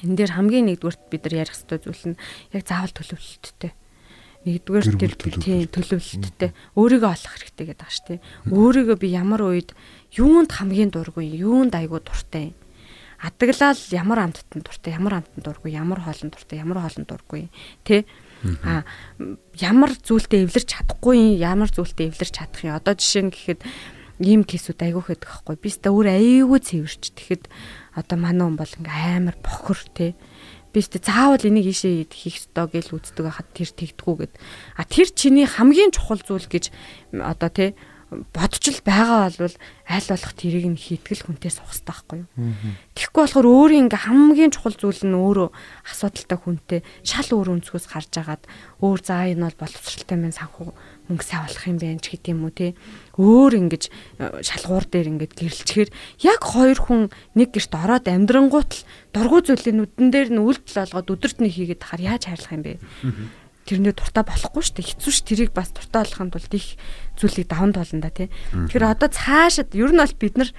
Энэ 0.00 0.16
дээр 0.16 0.32
хамгийн 0.34 0.66
нэгдүгürt 0.70 1.02
бид 1.12 1.22
нар 1.28 1.44
ярих 1.44 1.54
хэрэгтэй 1.54 1.78
зүйл 1.84 2.04
нь 2.14 2.20
яг 2.56 2.62
заавал 2.64 2.94
төлөвлөлттэй 2.94 3.72
нэгдүгээр 4.44 5.14
тийм 5.36 5.68
төлөвлөлттэй 5.68 6.50
өөрийгөө 6.72 7.10
олох 7.12 7.32
хэрэгтэй 7.36 7.66
гэдэг 7.76 7.90
шүү 7.92 8.06
дээ. 8.08 8.20
Өөрийгөө 8.48 8.96
би 8.96 9.08
ямар 9.12 9.42
үед 9.44 9.76
юунд 10.16 10.56
хамгийн 10.56 10.88
дургүй, 10.88 11.28
юунд 11.36 11.76
айгуу 11.76 12.00
дуртай. 12.00 12.56
Адаглал 13.20 13.76
ямар 13.92 14.18
амттанд 14.24 14.64
дуртай, 14.64 14.96
ямар 14.96 15.20
амттанд 15.20 15.44
дургүй, 15.44 15.76
ямар 15.76 16.00
хоолнд 16.00 16.32
дуртай, 16.32 16.56
ямар 16.64 16.80
хоолнд 16.80 17.04
дургүй, 17.04 17.52
тэ? 17.84 18.08
А 18.64 18.88
ямар 19.60 19.92
зүйлтэй 19.92 20.48
эвлэрч 20.48 20.72
чадахгүй, 20.72 21.36
ямар 21.36 21.68
зүйлтэй 21.68 22.08
эвлэрч 22.08 22.32
чадах 22.32 22.64
юм. 22.64 22.80
Одоо 22.80 22.96
жишээ 22.96 23.28
нь 23.28 23.32
гэхэд 23.36 23.60
ийм 24.24 24.48
кейсүүд 24.48 24.80
айгуу 24.80 25.04
хэдэг 25.04 25.28
байхгүй. 25.28 25.56
Би 25.60 25.68
өөртөө 25.68 25.92
өөр 25.92 26.08
айгүй 26.16 26.60
цэвэрч. 26.64 27.02
Тэгэхэд 27.12 27.44
одоо 28.00 28.16
манай 28.16 28.44
хүн 28.48 28.56
бол 28.56 28.72
ингээм 28.80 29.16
амар 29.20 29.36
бохор, 29.44 29.80
тэ? 29.92 30.16
Би 30.70 30.78
өөртөө 30.80 31.02
заавал 31.02 31.44
энийг 31.46 31.66
ийшээ 31.70 32.06
хийх 32.10 32.38
ёстой 32.38 32.66
гэж 32.70 32.86
үздэг 32.94 33.24
байхад 33.26 33.48
тэр 33.54 33.70
тэгдэггүй 33.74 34.16
гэд. 34.26 34.34
А 34.78 34.82
тэр 34.86 35.08
чиний 35.10 35.46
хамгийн 35.46 35.90
чухал 35.90 36.22
зүйл 36.22 36.46
гэж 36.46 36.70
одоо 37.18 37.50
тий 37.50 37.70
бодч 38.10 38.64
л 38.74 38.82
байгаа 38.82 39.30
бол 39.38 39.54
аль 39.86 40.08
болох 40.10 40.34
тэрийг 40.34 40.66
нь 40.66 40.78
хийтгэл 40.78 41.30
хүнтэй 41.30 41.50
хэрэгтэй 41.54 41.86
байхгүй 41.86 42.18
юу. 42.26 42.28
Тэгэхгүй 42.98 43.22
болохоор 43.22 43.46
өөрийн 43.46 43.86
ингээ 43.86 44.02
хамгийн 44.06 44.50
чухал 44.50 44.74
зүйл 44.74 45.02
нь 45.06 45.14
өөрөө 45.14 45.48
асуудалтай 45.86 46.38
хүнтэй 46.42 46.80
шал 47.06 47.30
өөр 47.30 47.62
өнцгөөс 47.62 47.86
харж 47.86 48.12
агаад 48.18 48.42
өөр 48.82 48.98
заа 48.98 49.30
энэ 49.30 49.46
бол 49.46 49.62
боловсралтай 49.62 50.18
мэн 50.18 50.34
санхүү 50.34 50.74
мөнгө 51.10 51.26
сайн 51.26 51.42
болох 51.46 51.64
юм 51.66 51.78
байна 51.78 52.02
ч 52.02 52.06
гэдэг 52.14 52.30
юм 52.34 52.42
уу 52.46 52.54
те? 52.54 52.74
Өөр 53.18 53.52
ингэж 53.66 53.82
э, 53.86 54.42
шалгуур 54.46 54.86
дээр 54.86 55.10
ингэж 55.14 55.30
гэрэлчээр 55.34 55.88
яг 56.22 56.40
хоёр 56.42 56.78
хүн 56.78 57.10
нэг 57.34 57.50
гэрт 57.54 57.74
ороод 57.74 58.06
амьдрангуут 58.06 58.70
л 58.74 58.86
дургуй 59.10 59.42
зүйлийн 59.42 59.82
нүдэн 59.82 60.08
дээр 60.14 60.28
нь 60.30 60.42
үйлдэл 60.42 60.86
олгоод 60.86 61.10
өдөрт 61.18 61.38
нэг 61.42 61.50
хийгээд 61.50 61.82
тахаар 61.82 62.02
яаж 62.14 62.22
хайрлах 62.30 62.54
юм 62.54 62.62
бэ 62.62 62.72
тэрнээ 63.70 63.94
дуртай 63.94 64.24
болохгүй 64.26 64.62
шүү 64.66 64.74
дээ. 64.82 64.90
Хэцүү 64.98 65.12
ш 65.14 65.18
тэрийг 65.22 65.54
бас 65.54 65.70
дуртай 65.70 66.02
болохын 66.02 66.34
тулд 66.34 66.52
их 66.58 66.74
зүйлийг 67.14 67.46
даван 67.46 67.70
толно 67.70 68.02
да 68.02 68.10
тий. 68.10 68.28
Тэгэхээр 68.50 68.90
одоо 68.90 69.08
цаашид 69.08 69.70
ер 69.78 69.94
нь 69.94 70.02
бол 70.02 70.16
бид 70.18 70.34
нар 70.34 70.50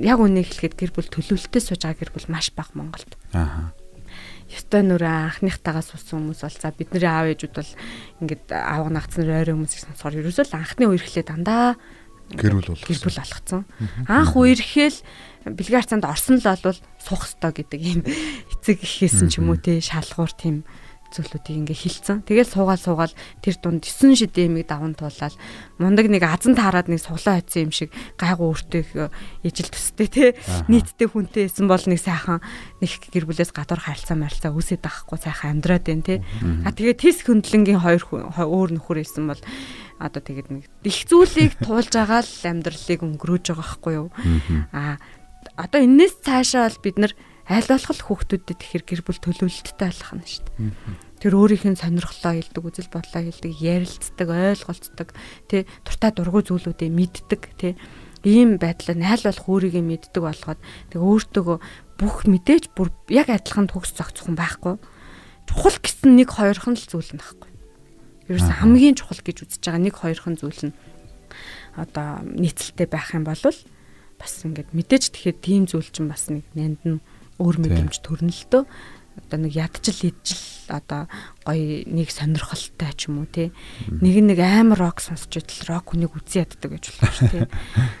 яг 0.00 0.18
үнийг 0.18 0.48
хэлэхэд 0.48 0.74
гэр 0.80 0.92
бүл 0.96 1.12
төлөвлөлтөд 1.12 1.64
сууж 1.68 1.84
байгаа 1.84 2.00
гэр 2.00 2.12
бүл 2.16 2.32
маш 2.32 2.48
бага 2.56 2.72
Монголд. 2.72 3.12
Аа 3.36 3.76
ёстой 4.50 4.82
нүрээ 4.82 5.30
анхныхтайгаа 5.30 5.84
суусан 5.84 6.34
хүмүүс 6.34 6.42
бол 6.42 6.58
за 6.58 6.74
бидний 6.74 7.06
аав 7.06 7.30
ээжүүд 7.30 7.54
бол 7.54 7.72
ингээд 8.18 8.46
аав 8.50 8.90
нагц 8.90 9.14
нар 9.22 9.46
ойрын 9.46 9.62
хүмүүс 9.62 9.74
их 9.78 9.84
сонсохоор 9.86 10.18
ерөөсөө 10.18 10.46
л 10.50 10.58
анхны 10.58 10.84
үерхлээ 10.90 11.24
дандаа 11.30 11.78
гэр 12.34 12.58
бүл 12.58 12.74
болох 12.74 12.86
гэр 12.86 12.98
бүл 12.98 13.22
алгацсан. 13.22 13.62
Анх 14.10 14.34
үерхэл 14.34 14.98
бэлгийн 15.46 15.78
харцаанд 15.82 16.06
орсон 16.06 16.42
л 16.42 16.46
бол 16.46 16.78
суух 16.98 17.22
ёстой 17.26 17.52
гэдэг 17.62 17.80
ийм 17.80 18.02
эцэг 18.06 18.82
ихээсэн 18.82 19.30
ч 19.30 19.38
юм 19.38 19.54
уу 19.54 19.58
те 19.58 19.78
шалгуур 19.78 20.34
тийм 20.34 20.66
зүйлүүдийг 21.10 21.66
ингээ 21.66 21.78
хилцэн. 21.78 22.22
Тэгэл 22.24 22.48
суугаал 22.48 22.80
суугаал 22.80 23.14
тэр 23.42 23.56
дунд 23.58 23.82
9 23.86 24.14
шидэмиг 24.14 24.66
даван 24.70 24.94
туулаад 24.94 25.34
мундаг 25.78 26.06
нэг 26.06 26.22
азан 26.22 26.54
таарад 26.54 26.86
нэг 26.86 27.02
суглаа 27.02 27.42
хоцсон 27.42 27.68
юм 27.68 27.72
шиг 27.74 27.90
гайгүй 28.16 28.46
өөртөө 28.46 29.10
ижил 29.44 29.70
төстэй 29.70 30.08
те 30.08 30.24
нийтдээ 30.70 31.08
хүнтэй 31.10 31.50
исэн 31.50 31.66
бол 31.66 31.82
нэг 31.82 32.00
сайхан 32.00 32.38
нэг 32.80 32.90
гэр 33.10 33.26
бүлээс 33.26 33.50
гадуур 33.50 33.82
харилцаа 33.82 34.16
марилцаа 34.16 34.54
үсээд 34.54 34.82
байхгүй 34.86 35.18
сайхан 35.18 35.58
амьдраад 35.58 35.84
байна 35.84 36.06
те. 36.06 36.22
А 36.64 36.70
тэгээ 36.70 36.96
тис 36.96 37.26
хөндлөнгийн 37.26 37.82
хоёр 37.82 38.02
өөр 38.38 38.70
нөхөр 38.78 39.02
исэн 39.02 39.26
бол 39.28 39.42
одоо 40.00 40.22
тэгээд 40.24 40.48
нэг 40.48 40.64
их 40.86 40.98
зүйлийг 41.04 41.60
туулж 41.60 41.92
байгаа 41.92 42.24
л 42.24 42.34
амьдралыг 42.48 43.00
өнгөрөөж 43.04 43.44
байгаа 43.52 43.60
байхгүй 43.60 43.94
юу. 44.00 44.08
А 44.72 44.96
одоо 45.56 45.80
энэс 45.84 46.24
цаашаа 46.24 46.72
бол 46.72 46.80
бид 46.80 46.96
нар 46.96 47.12
аль 47.50 47.66
болох 47.66 48.06
хүүхдүүдэд 48.06 48.58
тэгэхээр 48.62 48.84
гэр 48.86 49.02
бүл 49.02 49.18
төлөвлөлттэй 49.18 49.74
байх 49.90 50.10
нь 50.14 50.22
шүү 50.22 50.46
дээ. 50.46 50.70
Тэр 51.18 51.34
өөрийнх 51.34 51.66
нь 51.66 51.80
сонирхлоо 51.82 52.32
хилдэг, 52.38 52.62
үзэл 52.62 52.94
бодлоо 52.94 53.22
хилдэг, 53.26 53.52
ярилцдаг, 53.58 54.28
ойлголцдог, 54.30 55.08
тэ 55.50 55.66
дуртай 55.82 56.10
дургуй 56.14 56.46
зүйлүүдээ 56.46 56.88
мэддэг, 56.94 57.42
тэ 57.58 57.74
ийм 58.22 58.56
байдлаар 58.62 59.02
аль 59.02 59.26
болох 59.26 59.46
өөрийгөө 59.50 59.84
мэддэг 59.84 60.22
болгоод 60.22 60.60
тэг 60.94 61.00
өөртөөгөө 61.00 61.58
бүх 62.00 62.16
мэдээж 62.24 62.72
бүр 62.72 62.94
яг 63.12 63.28
адилхан 63.28 63.68
төгс 63.68 63.96
зохицох 63.98 64.32
юм 64.32 64.36
байхгүй. 64.38 64.76
Чухал 65.50 65.76
гэсэн 65.82 66.16
нэг 66.16 66.28
хоёрхан 66.32 66.78
л 66.78 66.86
зүйл 66.86 67.12
нь 67.16 67.20
байхгүй. 67.20 67.50
Ерөөс 68.30 68.48
хамгийн 68.62 68.96
чухал 68.96 69.20
гэж 69.20 69.36
үзэж 69.44 69.60
байгаа 69.66 69.82
нэг 69.82 69.94
хоёрхан 69.98 70.36
зүйл 70.38 70.70
нь 70.70 70.76
одоо 71.74 72.22
нийцэлтэй 72.24 72.86
байх 72.86 73.12
юм 73.16 73.24
бол 73.24 73.40
бас 74.20 74.32
ингээд 74.44 74.70
мэдээж 74.76 75.04
тэгэхээр 75.16 75.38
тийм 75.40 75.62
зүйл 75.64 75.88
чинь 75.88 76.08
бас 76.12 76.28
нэг 76.28 76.44
нанд 76.54 76.80
нь 76.84 77.00
өөр 77.40 77.56
мэдрэмж 77.64 77.96
төрнө 78.04 78.30
л 78.30 78.44
дөө. 78.52 78.64
Одоо 79.20 79.38
нэг 79.42 79.52
ядчил 79.58 80.12
идэл 80.12 80.44
одоо 80.70 81.10
гоё 81.42 81.82
нэг 81.84 82.08
сонирхолтой 82.14 82.94
ч 82.94 83.10
юм 83.10 83.20
уу 83.20 83.28
те 83.28 83.50
нэг 83.90 84.22
нэг 84.22 84.38
амар 84.38 84.78
рок 84.78 85.02
сонсч 85.02 85.42
идэл 85.42 85.66
рок 85.66 85.90
хүнийг 85.90 86.14
үзий 86.14 86.46
яддаг 86.46 86.78
гэж 86.78 86.84
болох 86.94 87.14
шүү 87.18 87.28
те 87.28 87.40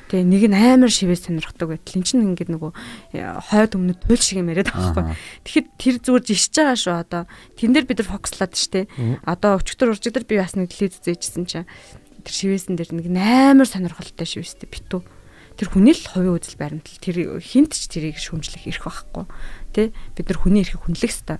тэгээ 0.08 0.24
нэг 0.24 0.42
нь 0.48 0.54
амар 0.54 0.88
шивээ 0.88 1.18
сонирхдаг 1.18 1.66
байтал. 1.66 1.98
Эн 1.98 2.06
чинь 2.06 2.24
ингээд 2.30 2.54
нөгөө 2.54 2.72
э, 3.18 3.26
хойд 3.50 3.74
өмнө 3.74 3.98
туйл 3.98 4.22
шиг 4.22 4.38
юм 4.38 4.54
яриад 4.54 4.70
байгаа 4.70 4.94
байхгүй. 4.94 5.18
Тэгэхэд 5.44 5.68
тэр 5.82 5.96
зүгээр 5.98 6.24
жишж 6.30 6.54
байгаа 6.54 6.78
шүү 6.78 6.94
одоо. 6.94 7.22
Тэн 7.58 7.74
дээр 7.74 7.86
бид 7.90 7.98
нар 8.00 8.10
фокуслаад 8.14 8.54
шүү 8.54 8.70
те 8.70 8.80
одоо 9.26 9.58
өчтөр 9.58 9.90
уржиг 9.92 10.14
дээр 10.14 10.30
би 10.30 10.38
бас 10.38 10.54
нэг 10.54 10.70
телевиз 10.70 11.02
үзээжсэн 11.02 11.44
чинь 11.50 11.66
тэр 12.22 12.34
шивээсэн 12.38 12.78
дээр 12.78 12.90
нэг 12.94 13.06
амар 13.10 13.66
сонирхолтой 13.66 14.24
шивээстэй 14.30 14.70
битүү 14.70 15.02
тэр 15.60 15.68
хүний 15.68 15.92
л 15.92 16.08
хувийн 16.08 16.40
үзэл 16.40 16.56
баримтал 16.56 16.96
тэр 17.04 17.36
хинт 17.36 17.76
ч 17.76 17.84
тэрийг 17.92 18.16
шүүмжлэх 18.16 18.64
эрх 18.64 18.80
байхгүй. 18.80 19.24
Тий 19.76 19.92
бид 20.16 20.26
нар 20.32 20.40
хүний 20.40 20.64
эрхийг 20.64 20.80
хүндлэх 20.80 21.12
ёстой. 21.12 21.36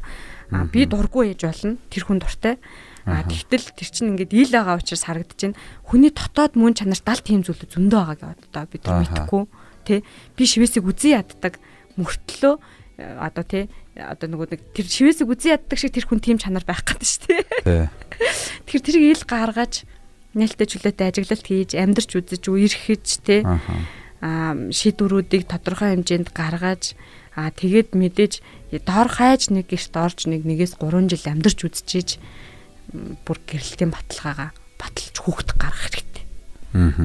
А 0.52 0.68
би 0.68 0.84
дурггүй 0.84 1.32
яж 1.32 1.48
болно. 1.48 1.80
Тэр 1.88 2.04
хүн 2.04 2.20
дуртай. 2.20 2.60
А 3.08 3.24
тэгтэл 3.24 3.72
тэр 3.72 3.88
чинь 3.88 4.12
ингээд 4.12 4.36
ил 4.36 4.52
байгаа 4.52 4.76
учраас 4.76 5.08
харагдаж 5.08 5.40
байна. 5.40 5.60
Хүний 5.88 6.12
дотоод 6.12 6.52
мөн 6.52 6.76
чанар 6.76 7.00
далд 7.00 7.24
тийм 7.24 7.40
зүйл 7.40 7.64
зөндөө 7.64 8.02
байгаа 8.12 8.36
гэдэг 8.36 8.48
одоо 8.52 8.64
бид 8.68 8.82
нар 8.84 9.00
мэдхгүй 9.08 9.42
тий 9.88 10.04
би 10.36 10.44
шивээсийг 10.44 10.84
үзий 10.84 11.16
яддаг 11.16 11.56
мөртлөө 11.96 12.54
э, 13.00 13.16
одоо 13.24 13.44
тий 13.44 13.72
одоо 13.96 14.28
нөгөө 14.28 14.52
нэг 14.52 14.60
тэр 14.76 14.86
шивээсийг 14.86 15.32
үзий 15.32 15.56
яддаг 15.56 15.78
шиг 15.80 15.96
тэр 15.96 16.04
хүн 16.04 16.20
тийм 16.20 16.36
чанар 16.36 16.64
байх 16.68 16.84
гэдэг 16.84 17.08
шүү 17.08 17.24
дээ. 17.64 17.88
Тэгэхээр 18.68 18.84
тэрийг 18.84 19.04
ил 19.16 19.24
гаргаж 19.24 19.88
нээлттэй 20.36 20.68
чөлөөтэй 20.68 21.06
ажиглалт 21.10 21.46
хийж 21.48 21.70
амьдрч 21.74 22.10
үзэж 22.14 22.44
үерхэж 22.46 23.06
тий 23.24 23.40
шийдвэрүүдийг 24.20 25.48
тодорхой 25.48 25.96
хэмжээнд 25.96 26.28
гаргаж 26.36 26.92
аа 27.36 27.48
тэгээд 27.50 27.96
мэдээж 27.96 28.44
доор 28.84 29.08
хайж 29.08 29.48
нэг 29.48 29.72
гэрт 29.72 29.94
орж 29.96 30.28
нэг 30.28 30.44
нэгээс 30.44 30.76
3 30.76 31.08
жил 31.08 31.24
амьдарч 31.24 31.58
үзчихэж 31.64 32.08
бүр 33.24 33.38
гэрэлтийн 33.48 33.90
баталгаагаа 33.94 34.50
баталж 34.76 35.16
хүүхд 35.16 35.48
гаргах 35.56 35.88
хэрэгтэй. 35.88 36.24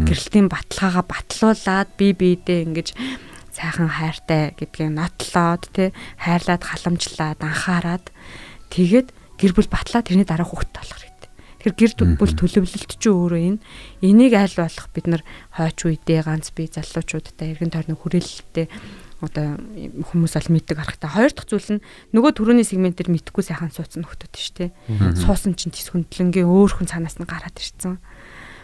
Гэрэлтийн 0.05 0.47
баталгаагаа 0.51 1.05
батлуулаад 1.07 1.89
бие 1.95 2.13
биедээ 2.13 2.59
ингэж 2.67 2.87
сайхан 3.55 3.87
хайртай 3.87 4.51
гэдгийг 4.59 4.91
нотлоод 4.91 5.63
тэ 5.71 5.95
хайрлаад 6.19 6.63
халамжлаад 6.67 7.39
анхаарад 7.39 8.05
тэгээд 8.73 9.07
гэр 9.39 9.51
бүл 9.55 9.71
батлаа 9.71 10.03
тэрний 10.03 10.27
дараа 10.27 10.43
хүүхд 10.43 10.69
болох 10.75 10.99
Тэгэхээр 11.65 11.97
гэр 11.97 12.13
бүл 12.21 12.33
төлөвлөлт 12.37 12.93
чинь 13.01 13.09
өөрөө 13.09 13.41
энэ. 13.57 13.63
Энийг 14.05 14.37
аль 14.37 14.53
болох 14.53 14.85
бид 14.93 15.09
нар 15.09 15.25
хойч 15.49 15.81
үедээ 15.81 16.21
ганц 16.21 16.53
бие 16.53 16.69
залуучуудтай 16.69 17.57
эргэн 17.57 17.73
тойрны 17.73 17.97
хүрээлэлтэй 17.97 18.69
одоо 19.25 19.57
хүмүүс 20.13 20.37
ол 20.37 20.49
мэддэг 20.53 20.77
аргатай. 20.77 21.09
Хоёр 21.09 21.33
дахь 21.33 21.49
зүйл 21.49 21.81
нь 21.81 21.85
нөгөө 22.13 22.37
төрөний 22.37 22.67
сегментээр 22.69 23.09
мэдхгүй 23.09 23.41
сайхан 23.49 23.73
суудсан 23.73 24.05
нөхдүүд 24.05 24.33
шүү 24.37 24.55
дээ. 24.61 24.69
Суусан 25.17 25.57
чинь 25.57 25.73
тис 25.73 25.89
хөндлөнгийн 25.89 26.45
өөр 26.45 26.69
хүн 26.77 26.85
цаанаас 26.85 27.17
нь 27.17 27.25
гараад 27.25 27.57
ирсэн. 27.57 27.97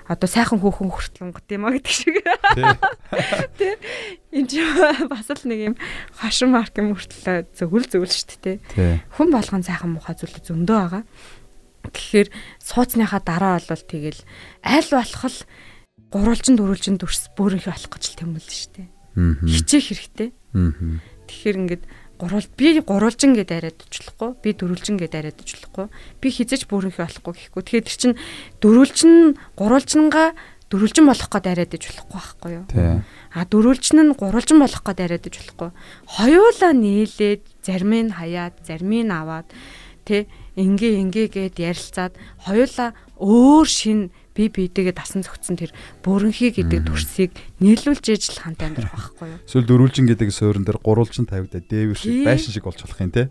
Одоо 0.05 0.27
сайхан 0.29 0.60
хүүхэн 0.62 0.91
хүртлэн 0.91 1.31
гот 1.34 1.48
юм 1.50 1.65
а 1.65 1.74
гэдэг 1.74 1.89
шиг. 1.89 2.22
Тэ. 3.58 3.79
Энд 4.29 4.50
чинь 4.51 5.08
бас 5.08 5.25
л 5.31 5.48
нэг 5.50 5.74
юм 5.74 5.75
хошин 6.20 6.51
марк 6.51 6.75
юм 6.77 6.93
хүртэл 6.93 7.48
зөвл 7.55 7.88
зөвл 7.88 8.12
шүү 8.12 8.60
дээ. 8.77 9.08
Хүн 9.15 9.29
болгон 9.31 9.63
сайхан 9.63 9.96
муухай 9.96 10.20
зүйл 10.20 10.36
зөндөө 10.36 10.77
байгаа. 10.84 11.03
Тэгэхээр 11.89 12.29
сууцныхаа 12.61 13.21
дараа 13.25 13.57
бол 13.57 13.81
тэгэл 13.81 14.21
аль 14.61 14.89
болох 14.91 15.23
л 15.25 15.39
гурвалжин 16.11 16.55
дөрвөлжин 16.59 17.00
дүрс 17.01 17.33
бөөрийнхөө 17.33 17.71
болох 17.73 17.91
гэж 17.95 18.03
л 18.05 18.19
тэмүүлэн 18.21 18.51
штэ. 18.51 18.83
Хичээх 19.47 19.85
хэрэгтэй. 19.89 20.29
Тэгэхээр 21.25 21.57
ингээд 21.65 21.83
гурвал 22.21 22.47
би 22.53 22.77
гурвалжин 22.83 23.33
гэдээ 23.33 23.57
яриад 23.65 23.79
очлохгүй 23.81 24.29
би 24.43 24.50
дөрвөлжин 24.53 25.01
гэдээ 25.01 25.19
яриад 25.25 25.41
очлохгүй 25.41 25.88
би 26.21 26.27
хизэж 26.29 26.69
бүрийнхээ 26.69 27.01
болохгүй 27.01 27.33
гэхгүй. 27.33 27.61
Тэгэхээр 27.65 27.88
тэр 27.89 27.97
чин 27.97 28.13
дөрвөлжин 28.61 29.15
гурвалжингаа 29.57 30.38
дөрвөлжин 30.71 31.05
болох 31.09 31.29
гээд 31.33 31.50
яриад 31.51 31.75
иж 31.75 31.83
болохгүй 31.89 32.15
байхгүй 32.15 32.51
юу? 32.55 32.65
А 33.35 33.41
дөрвөлжин 33.43 34.00
нь 34.05 34.15
гурвалжин 34.15 34.59
болох 34.61 34.83
гээд 34.85 35.03
яриад 35.03 35.27
иж 35.27 35.35
болохгүй 35.41 35.69
хоёулаа 36.07 36.71
нийлээд 36.71 37.43
зарим 37.59 37.91
нь 38.07 38.15
хаяад 38.15 38.55
зарим 38.63 38.93
нь 38.95 39.11
аваад 39.11 39.51
тэ 40.03 40.27
ингээ 40.58 40.93
ингээ 41.08 41.27
гэд 41.31 41.58
ярилцаад 41.62 42.13
хоёулаа 42.46 42.91
өөр 43.22 43.67
шин 43.67 44.00
би 44.36 44.48
бидэгээ 44.48 44.96
дасан 44.96 45.22
зөгцсөн 45.27 45.60
тэр 45.60 45.72
бүрэнхий 46.01 46.55
гэдэг 46.55 46.88
төрсийг 46.88 47.31
нийлүүлж 47.60 48.05
ижил 48.15 48.39
хамт 48.39 48.63
амьдрах 48.63 48.91
байхгүй 48.96 49.27
юу. 49.27 49.39
Эсвэл 49.43 49.67
дөрвөлжин 49.67 50.08
гэдэг 50.08 50.29
суурин 50.31 50.63
дээр 50.63 50.79
гурвалжин 50.79 51.27
тавигдаа 51.27 51.60
дээвэр 51.60 52.00
шиг 52.00 52.24
байшин 52.24 52.55
шиг 52.55 52.63
болж 52.63 52.79
болох 52.79 53.00
юм 53.03 53.12
те. 53.12 53.27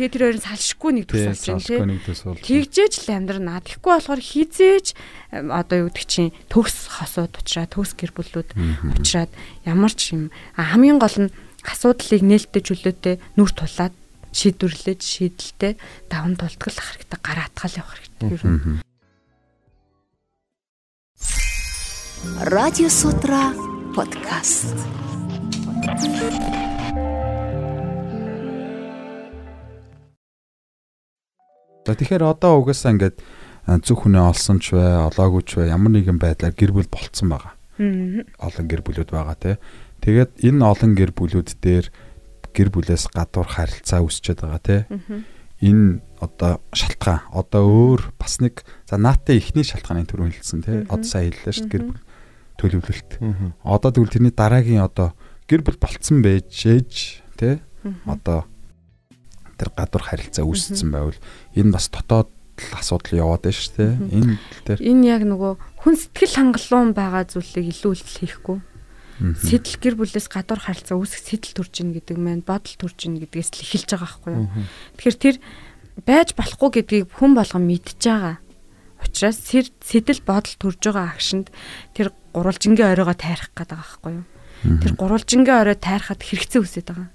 Тэгээ 0.00 0.10
тэр 0.16 0.22
хоёрын 0.32 0.46
салшгүй 0.48 0.90
нэг 0.96 1.04
төс 1.04 1.28
болж 1.28 1.68
байна 1.76 2.00
тий. 2.00 2.64
Тэгжээж 2.64 2.94
л 3.04 3.12
амьдрнаа. 3.12 3.60
Тэгэхгүй 3.60 3.92
болохоор 3.92 4.22
хизээж 4.24 4.86
одоо 5.34 5.76
юу 5.84 5.88
гэдэг 5.92 6.06
чинь 6.08 6.32
төгс 6.48 6.88
хосууд 6.96 7.36
уучраа 7.36 7.68
төгс 7.68 7.92
гэр 8.00 8.12
бүлүүд 8.16 8.50
уучраад 8.96 9.30
ямар 9.68 9.92
ч 9.92 10.16
юм 10.16 10.32
хамгийн 10.56 10.96
гол 10.96 11.28
нь 11.28 11.34
асуудлыг 11.68 12.24
нээлттэй 12.24 12.62
чөлөөтэй 12.64 13.14
нүр 13.36 13.50
тулаад 13.52 13.92
шийдвэрлэж 14.32 15.00
шийдэлтэй 15.02 15.72
даван 16.10 16.36
тултгалах 16.38 16.86
хэрэгтэй 16.94 17.20
гараа 17.22 17.46
атгал 17.50 17.74
явах 17.78 17.94
хэрэгтэй. 17.98 18.82
Радио 22.44 22.88
Сутра 22.88 23.52
подкаст. 23.96 24.76
За 31.86 31.96
тэгэхээр 31.96 32.22
одоо 32.22 32.60
угаасаа 32.60 32.92
ингээд 32.92 33.16
зөв 33.82 34.04
хүнээ 34.04 34.20
олсон 34.20 34.60
ч 34.60 34.76
бай, 34.76 35.00
олоогүй 35.10 35.42
ч 35.42 35.58
бай, 35.58 35.72
ямар 35.72 35.90
нэгэн 35.96 36.20
байдлаар 36.20 36.54
гэр 36.54 36.76
бүл 36.76 36.92
болцсон 36.92 37.32
байгаа. 37.32 37.56
Олон 38.38 38.66
гэр 38.68 38.84
бүлүүд 38.84 39.10
байгаа 39.10 39.36
тий. 39.40 39.56
Тэгээд 40.04 40.44
энэ 40.44 40.60
олон 40.60 40.92
гэр 40.94 41.10
бүлүүд 41.16 41.56
дээр 41.64 41.88
гэр 42.54 42.68
бүлээс 42.70 43.10
гадуур 43.14 43.48
харилцаа 43.48 44.00
үүсчээд 44.04 44.40
байгаа 44.42 44.62
тий. 44.62 44.80
Энэ 45.60 46.00
одоо 46.20 46.60
шалтгаан 46.72 47.28
одоо 47.36 47.62
өөр 47.68 48.16
бас 48.16 48.40
нэг 48.40 48.64
за 48.88 48.96
наатаа 48.96 49.36
ихний 49.36 49.64
шалтгааны 49.64 50.08
төрөө 50.08 50.40
хэлсэн 50.40 50.60
тий. 50.64 50.78
Одоо 50.88 51.06
сайн 51.06 51.32
хэллээ 51.36 51.54
шүү 51.54 51.68
гэр 51.68 51.84
бүл 51.84 52.02
төлөвлөлт. 52.56 53.10
Одоо 53.64 53.90
тэгвэл 53.92 54.14
тэрний 54.14 54.34
дараагийн 54.34 54.84
одоо 54.84 55.12
гэр 55.48 55.60
бүл 55.60 55.76
болцсон 55.76 56.24
байж 56.24 56.48
ээж 56.64 57.22
тий. 57.36 57.60
Одоо 58.08 58.48
тэр 59.60 59.70
гадуур 59.76 60.04
харилцаа 60.04 60.44
үүссэн 60.48 60.88
байвал 60.88 61.20
энэ 61.52 61.74
бас 61.76 61.92
дотоод 61.92 62.32
асуудал 62.76 63.20
яваад 63.20 63.44
байна 63.44 63.56
шүү 63.56 63.76
дээ. 63.76 63.92
Энэ 64.16 64.34
тэр 64.64 64.78
энэ 64.80 65.04
яг 65.08 65.22
нөгөө 65.28 65.52
хүн 65.84 65.94
сэтгэл 65.96 66.36
хангалуун 66.36 66.92
байгаа 66.96 67.24
зүйлийг 67.28 67.68
илүү 67.72 67.92
их 67.96 68.08
хийхгүй 68.20 68.58
Сэтэл 69.20 69.76
гэр 69.84 69.94
бүлээс 70.00 70.32
гадуур 70.32 70.60
харилцаа 70.64 70.96
үүсэх 70.96 71.20
сэтэл 71.20 71.60
төрж 71.60 71.74
ийн 71.84 71.92
гэдэг 71.92 72.16
маань 72.16 72.40
бодол 72.40 72.72
төрж 72.80 72.98
ийн 73.04 73.20
гэдгээс 73.20 73.50
л 73.52 73.64
эхэлж 73.68 73.88
байгаа 73.92 74.08
байхгүй 74.08 74.32
юу. 74.32 74.48
Тэгэхээр 74.96 75.18
тэр 75.20 75.36
байж 76.08 76.28
болохгүй 76.32 76.70
гэдгийг 76.80 77.06
хүн 77.12 77.36
болгон 77.36 77.64
мэдж 77.68 78.00
байгаа. 78.00 78.40
Учираас 79.04 79.38
сэтэл 79.44 80.24
бодол 80.24 80.56
төрж 80.56 80.80
байгаа 80.88 81.12
агшинд 81.12 81.52
тэр 81.92 82.16
гурвалжингийн 82.32 82.96
оройгоо 82.96 83.16
тайрах 83.16 83.52
гээд 83.52 83.70
байгаа 83.76 83.84
байхгүй 83.84 84.12
юу. 84.16 84.26
Тэр 84.80 84.92
гурвалжингийн 84.96 85.60
орой 85.60 85.76
тайрахад 85.76 86.20
хэрэгцээ 86.24 86.60
үсээд 86.64 86.88
байгаа. 86.88 87.10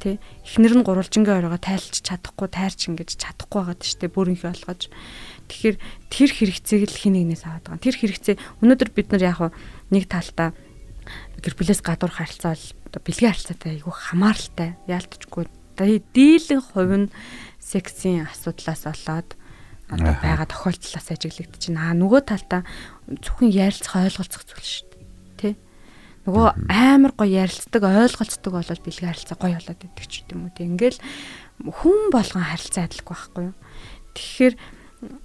Тэ 0.00 0.18
эхнэр 0.46 0.74
нь 0.80 0.86
гурвалжингийн 0.86 1.46
оройгоо 1.46 1.60
тайлж 1.60 2.00
чадахгүй 2.00 2.48
тайрч 2.48 2.88
ингэж 2.88 3.20
чадахгүй 3.20 3.60
байгаад 3.60 3.82
штэ 3.84 4.08
бүрэнхий 4.08 4.48
болгож. 4.48 4.88
Тэгэхээр 5.50 5.76
тэр 6.08 6.30
хэрэгцээг 6.32 6.82
л 6.88 6.96
хин 6.96 7.14
нэгнээс 7.18 7.44
аваад 7.44 7.66
байгаа. 7.68 7.84
Тэр 7.84 7.96
хэрэгцээ 8.00 8.36
өнөөдөр 8.64 8.90
бид 8.94 9.08
нар 9.12 9.22
яг 9.22 9.38
нэг 9.92 10.08
талдаа 10.08 10.56
гэр 11.40 11.54
бүлээс 11.56 11.80
гадуур 11.82 12.12
харилцаа 12.12 12.54
бол 12.54 13.04
бэлгийн 13.04 13.32
харилцаатай 13.32 13.70
айгүй 13.80 13.94
хамааралтай 13.94 14.70
яалтчгүй. 14.88 15.44
Дийлэн 15.80 16.60
хувь 16.60 16.94
нь 17.08 17.12
сексийн 17.56 18.28
асуудлаас 18.28 18.84
болоод 18.84 19.28
одоо 19.90 20.14
байгаа 20.22 20.46
тохиолдлоос 20.46 21.08
ажиглагдаж 21.10 21.62
байна. 21.66 21.90
Аа 21.90 21.94
нөгөө 21.98 22.20
талдаа 22.28 22.62
зөвхөн 23.08 23.50
ярилцах 23.50 23.96
ойлголцох 23.98 24.44
зүйл 24.46 24.68
шүү 24.70 24.86
дээ. 25.40 25.56
Тэ? 25.56 25.58
Нөгөө 26.30 26.46
амар 26.70 27.12
гоё 27.18 27.42
ярилцдаг, 27.42 27.82
ойлголцдог 27.82 28.52
болол 28.54 28.84
бэлгийн 28.86 29.10
харилцаа 29.10 29.36
гоё 29.40 29.56
болоод 29.58 29.82
идэг 29.82 30.06
ч 30.06 30.22
юм 30.30 30.46
уу. 30.46 30.54
Тэ 30.54 30.68
ингээл 30.68 31.00
хүн 31.66 32.00
болгон 32.14 32.44
харилцаа 32.46 32.86
адилгүй 32.86 33.16
байхгүй 33.18 33.44
юу? 33.50 33.56
Тэгэхээр 34.14 34.54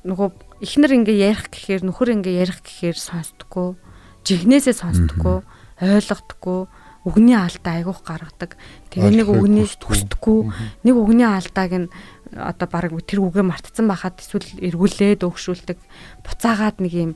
нөгөө 0.08 0.30
эхнэр 0.66 0.92
ингээ 1.04 1.18
ярих 1.30 1.52
гэхээр 1.52 1.84
нөхөр 1.84 2.10
ингээ 2.16 2.40
ярих 2.48 2.60
гэхээр 2.64 2.96
сонсдоггүй, 2.96 3.76
жигнэсээ 4.24 4.76
сонсдоггүй, 4.82 5.44
ойлгохдоггүй 5.82 6.60
үгний 7.06 7.38
алдаа 7.38 7.74
айгуух 7.78 8.02
гаргадаг. 8.02 8.58
Тэгээ 8.90 9.14
нэг 9.22 9.30
үгний 9.30 9.70
төсдөггүй, 9.70 10.40
нэг 10.84 10.96
үгний 10.98 11.30
алдааг 11.30 11.74
нь 11.86 11.88
одоо 12.34 12.68
баг 12.68 12.90
тэр 13.06 13.22
үгээ 13.22 13.46
мартцсан 13.46 13.86
байхад 13.86 14.18
эсвэл 14.18 14.50
эргүүлээд 14.58 15.22
өгшүүлдэг 15.22 15.78
буцаагаад 16.26 16.82
нэг 16.82 16.94
юм 16.98 17.12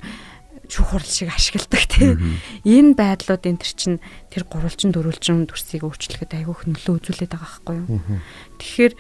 шүүхурл 0.70 1.10
шиг 1.10 1.34
ашигладаг 1.34 1.84
тийм 1.89 2.38
энэ 2.62 2.94
байдлууд 2.94 3.42
энэ 3.42 3.58
төр 3.58 3.74
чин 3.74 3.94
тэр 4.30 4.46
гурвалжин 4.46 4.94
дөрвөлжин 4.94 5.50
дүрсийг 5.50 5.82
өөрчлөхөд 5.82 6.38
айгүйх 6.38 6.70
нөлөө 6.70 6.94
үзүүлээд 7.01 7.34
байгаа 7.34 7.50
байхгүй 7.50 7.75
юу? 7.82 8.22
Тэгэхээр 8.62 8.94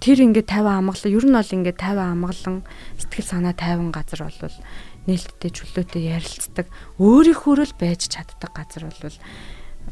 тэр 0.00 0.18
ингээд 0.24 0.48
50 0.48 0.80
амгалан 0.80 1.14
ер 1.14 1.24
нь 1.26 1.36
бол 1.36 1.56
ингээд 1.58 1.78
50 1.78 2.12
амгалан 2.14 2.56
сэтгэл 2.98 3.30
санаа 3.30 3.54
50 3.54 3.92
газар 3.94 4.20
болвол 4.26 4.58
нээлттэй 5.06 5.50
чөлөөтэй 5.52 6.02
ярилцдаг 6.16 6.66
өөрийнхөө 6.98 7.54
л 7.62 7.74
байж 7.78 8.08
чаддаг 8.08 8.50
газар 8.56 8.88
болвол 8.88 9.18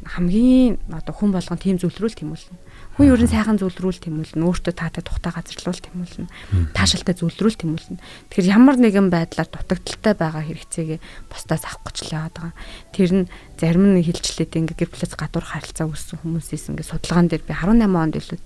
хамгийн 0.03 0.81
одоо 0.89 1.13
хүн 1.13 1.31
болгон 1.37 1.61
тийм 1.61 1.77
зүйлрүүл 1.77 2.17
тэмүүлнэ 2.17 2.57
Хүн 2.93 3.09
ер 3.09 3.25
нь 3.25 3.33
сайхан 3.33 3.57
зүйлрүүл 3.57 4.05
тэмүүлнэ. 4.05 4.45
Өөртөө 4.45 4.77
таатай 4.77 5.01
тухтай 5.01 5.33
газарлуул 5.33 5.81
тэмүүлнэ. 5.81 6.29
Таашаалтай 6.77 7.17
зүйлрүүл 7.17 7.57
тэмүүлнэ. 7.57 7.97
Тэгэхээр 8.29 8.53
ямар 8.53 8.77
нэгэн 8.77 9.09
байдлаар 9.09 9.49
дутагдaltaй 9.49 10.13
байгаа 10.13 10.45
хэрэгцээгээ 10.45 11.01
бусдаас 11.33 11.65
авах 11.65 11.89
гэж 11.89 11.97
л 12.05 12.13
яваад 12.21 12.37
байгаа. 12.37 12.55
Тэр 12.93 13.11
нь 13.17 13.25
зарим 13.57 13.97
нь 13.97 14.05
хилчлээд 14.05 14.61
ингээ 14.61 14.77
гэр 14.77 14.93
бүлээс 14.93 15.17
гадуур 15.17 15.41
харилцаа 15.41 15.89
үүссэн 15.89 16.21
хүмүүсээс 16.21 16.69
ингээ 16.69 16.91
судалгаан 16.93 17.33
дээр 17.33 17.49
би 17.49 17.53
18 17.57 17.81
онд 17.81 18.21
илүү 18.21 18.41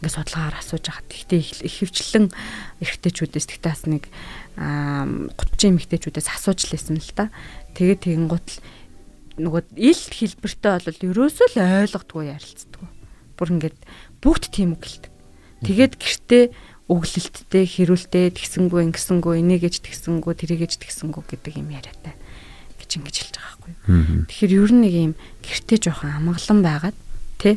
дээ 0.00 0.08
ингээ 0.08 0.16
судалгаагаар 0.16 0.56
асууж 0.56 0.84
байгаа. 0.88 1.04
Гэхдээ 1.12 1.40
их 1.68 1.76
хөвчлэн 1.84 2.26
эрэгтэйчүүдээс 2.80 3.46
тэгтээ 3.52 3.70
бас 3.70 3.84
нэг 3.84 4.04
30 4.56 5.76
эмэгтэйчүүдээс 5.76 6.28
асууж 6.32 6.60
лээсэн 6.72 6.96
л 6.96 7.12
та. 7.12 7.28
Тэгээд 7.76 8.00
тэгэн 8.08 8.26
гутал 8.32 8.58
нөгөө 9.36 9.62
ил 9.76 10.02
хэлбэртэй 10.08 10.72
бол 10.88 11.04
ерөөсөө 11.12 11.46
л 11.52 11.60
ойлгодгүй 11.84 12.24
ярилцдаг 12.32 12.80
бүр 13.40 13.56
ингээд 13.56 13.78
бүгд 14.20 14.44
тийм 14.52 14.76
үг 14.76 14.84
гэлдэг. 14.84 15.12
Тэгээд 15.64 15.94
гэртээ 15.96 16.44
өглөлттэй 16.92 17.64
хэрүүлтэй 17.64 18.26
тэгсэнгүү 18.36 18.80
ингэсэнгүү 18.92 19.32
энийгэж 19.40 19.80
тэгсэнгүү 19.80 20.32
тэрийгэж 20.44 20.72
тэгсэнгүү 20.76 21.22
гэдэг 21.24 21.54
юм 21.56 21.72
яриатай 21.72 22.14
гэж 22.76 22.90
ингэж 23.00 23.16
хэлж 23.16 23.34
байгаа 23.40 23.56
байхгүй. 23.64 23.74
Тэгэхээр 24.28 24.52
ер 24.60 24.72
нь 24.76 24.82
нэг 24.84 24.94
юм 25.08 25.12
гэртээ 25.40 25.78
жоохон 25.88 26.12
амгалан 26.20 26.60
байгаад 26.60 26.96
тий 27.40 27.56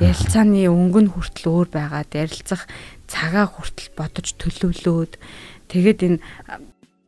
ярилцааны 0.00 0.66
өнгө 0.70 1.00
нь 1.06 1.12
хүртэл 1.12 1.46
өөр 1.50 1.68
байгаад 1.70 2.10
ярилцах 2.14 2.66
цагаа 3.06 3.46
хүртэл 3.46 3.94
бодож 3.94 4.34
төлөвлөөд 4.38 5.12
тэгээд 5.70 6.00
энэ 6.06 6.18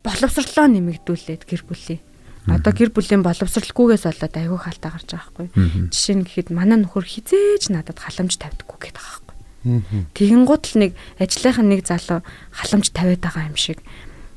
боловсрлоо 0.07 0.67
нэмэгдүүлээд 0.71 1.43
гэр 1.49 1.63
бүлийн 1.67 2.03
Одоо 2.47 2.71
гэр 2.71 2.95
бүлийн 2.95 3.27
боловсралгүйгээс 3.27 4.07
болоод 4.07 4.35
айгүй 4.39 4.59
хаалтаа 4.63 4.91
гарч 4.95 5.11
байгаа 5.11 5.51
байхгүй. 5.51 5.91
Жишээ 5.91 6.15
нь 6.15 6.27
гэхэд 6.31 6.49
манай 6.55 6.79
нөхөр 6.79 7.03
хизээж 7.03 7.75
надад 7.75 7.99
халамж 7.99 8.39
тавьдаггүй 8.39 8.79
гэдэг 8.87 9.03
байгаа 9.03 9.19
байхгүй. 9.27 10.07
Тэгэнгუут 10.15 10.65
л 10.71 10.79
нэг 10.79 10.91
ажлынхаа 11.19 11.67
нэг 11.67 11.83
залуу 11.83 12.23
халамж 12.55 12.87
тавиад 12.95 13.19
байгаа 13.19 13.51
юм 13.51 13.59
шиг 13.59 13.83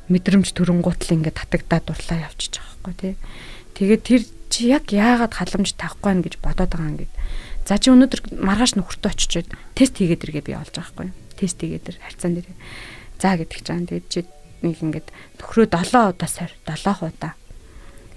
мэдрэмж 0.10 0.50
төрөнгуут 0.58 1.06
л 1.06 1.14
ингээд 1.22 1.38
татагдаад 1.38 1.86
дурлаа 1.86 2.34
явчихж 2.34 2.58
байгаа 2.58 2.74
байхгүй 2.82 2.94
тий. 2.98 3.14
Тэгээд 3.78 4.02
тэр 4.02 4.22
чи 4.50 4.74
яг 4.74 4.90
яагаад 4.90 5.38
халамж 5.38 5.78
тавихгүй 5.78 6.10
юм 6.10 6.22
гэж 6.26 6.34
бодоод 6.42 6.74
байгаа 6.74 6.90
юм 6.90 6.98
гээд. 7.06 7.14
За 7.70 7.78
чи 7.78 7.94
өнөөдөр 7.94 8.34
маргааш 8.34 8.74
нөхөртөө 8.82 9.14
очичоод 9.14 9.54
тест 9.78 10.02
хийгээд 10.02 10.26
иргээ 10.26 10.46
би 10.50 10.58
олж 10.58 10.74
байгаа 10.74 10.90
байхгүй. 10.90 11.38
Тест 11.38 11.62
хийгээд 11.62 11.90
ир 11.94 11.98
харьцаан 12.02 12.34
дээр. 12.42 12.50
За 13.22 13.38
гэдэг 13.38 13.60
чинь 13.62 13.86
тэгээд 13.86 14.08
чи 14.10 14.26
нэг 14.66 14.82
ингээд 14.82 15.08
нөхрөө 15.38 15.70
7 15.70 16.18
удаа 16.18 16.26
сар 16.26 16.50
7 16.66 17.14
удаа 17.14 17.38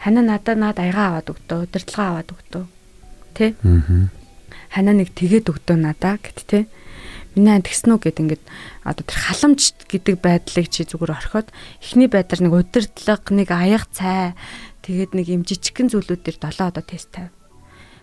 хана 0.02 0.22
надаа 0.22 0.58
над 0.58 0.82
аяга 0.82 1.14
аваад 1.14 1.30
өгдөө, 1.30 1.58
удирдлага 1.62 2.08
аваад 2.10 2.28
өгдөө. 2.34 2.64
Тэ? 3.38 3.54
Аа. 3.62 4.10
Хана 4.74 4.92
нэг 4.98 5.14
тэгээд 5.14 5.46
өгдөө 5.46 5.76
надаа 5.78 6.18
гэт 6.18 6.42
тэ. 6.42 6.66
Миний 7.38 7.62
тэгсэн 7.62 7.94
үү 7.94 8.02
гэд 8.02 8.18
ингээд 8.18 8.44
одоо 8.82 9.04
тэр 9.06 9.18
халамж 9.30 9.78
гэдэг 9.86 10.16
байдлыг 10.18 10.66
чи 10.68 10.82
зүгээр 10.84 11.16
орхиод 11.16 11.48
эхний 11.80 12.10
байдлаар 12.10 12.42
нэг 12.42 12.52
удирдлага, 12.52 13.30
нэг 13.30 13.48
аяга 13.54 13.88
цай 13.94 14.34
тэгээд 14.82 15.14
нэг 15.14 15.26
юм 15.30 15.42
жижигхэн 15.46 15.88
зүйлүүд 15.94 16.22
дээр 16.26 16.38
7 16.50 16.66
одоо 16.66 16.82
тест 16.82 17.14
тавь. 17.14 17.30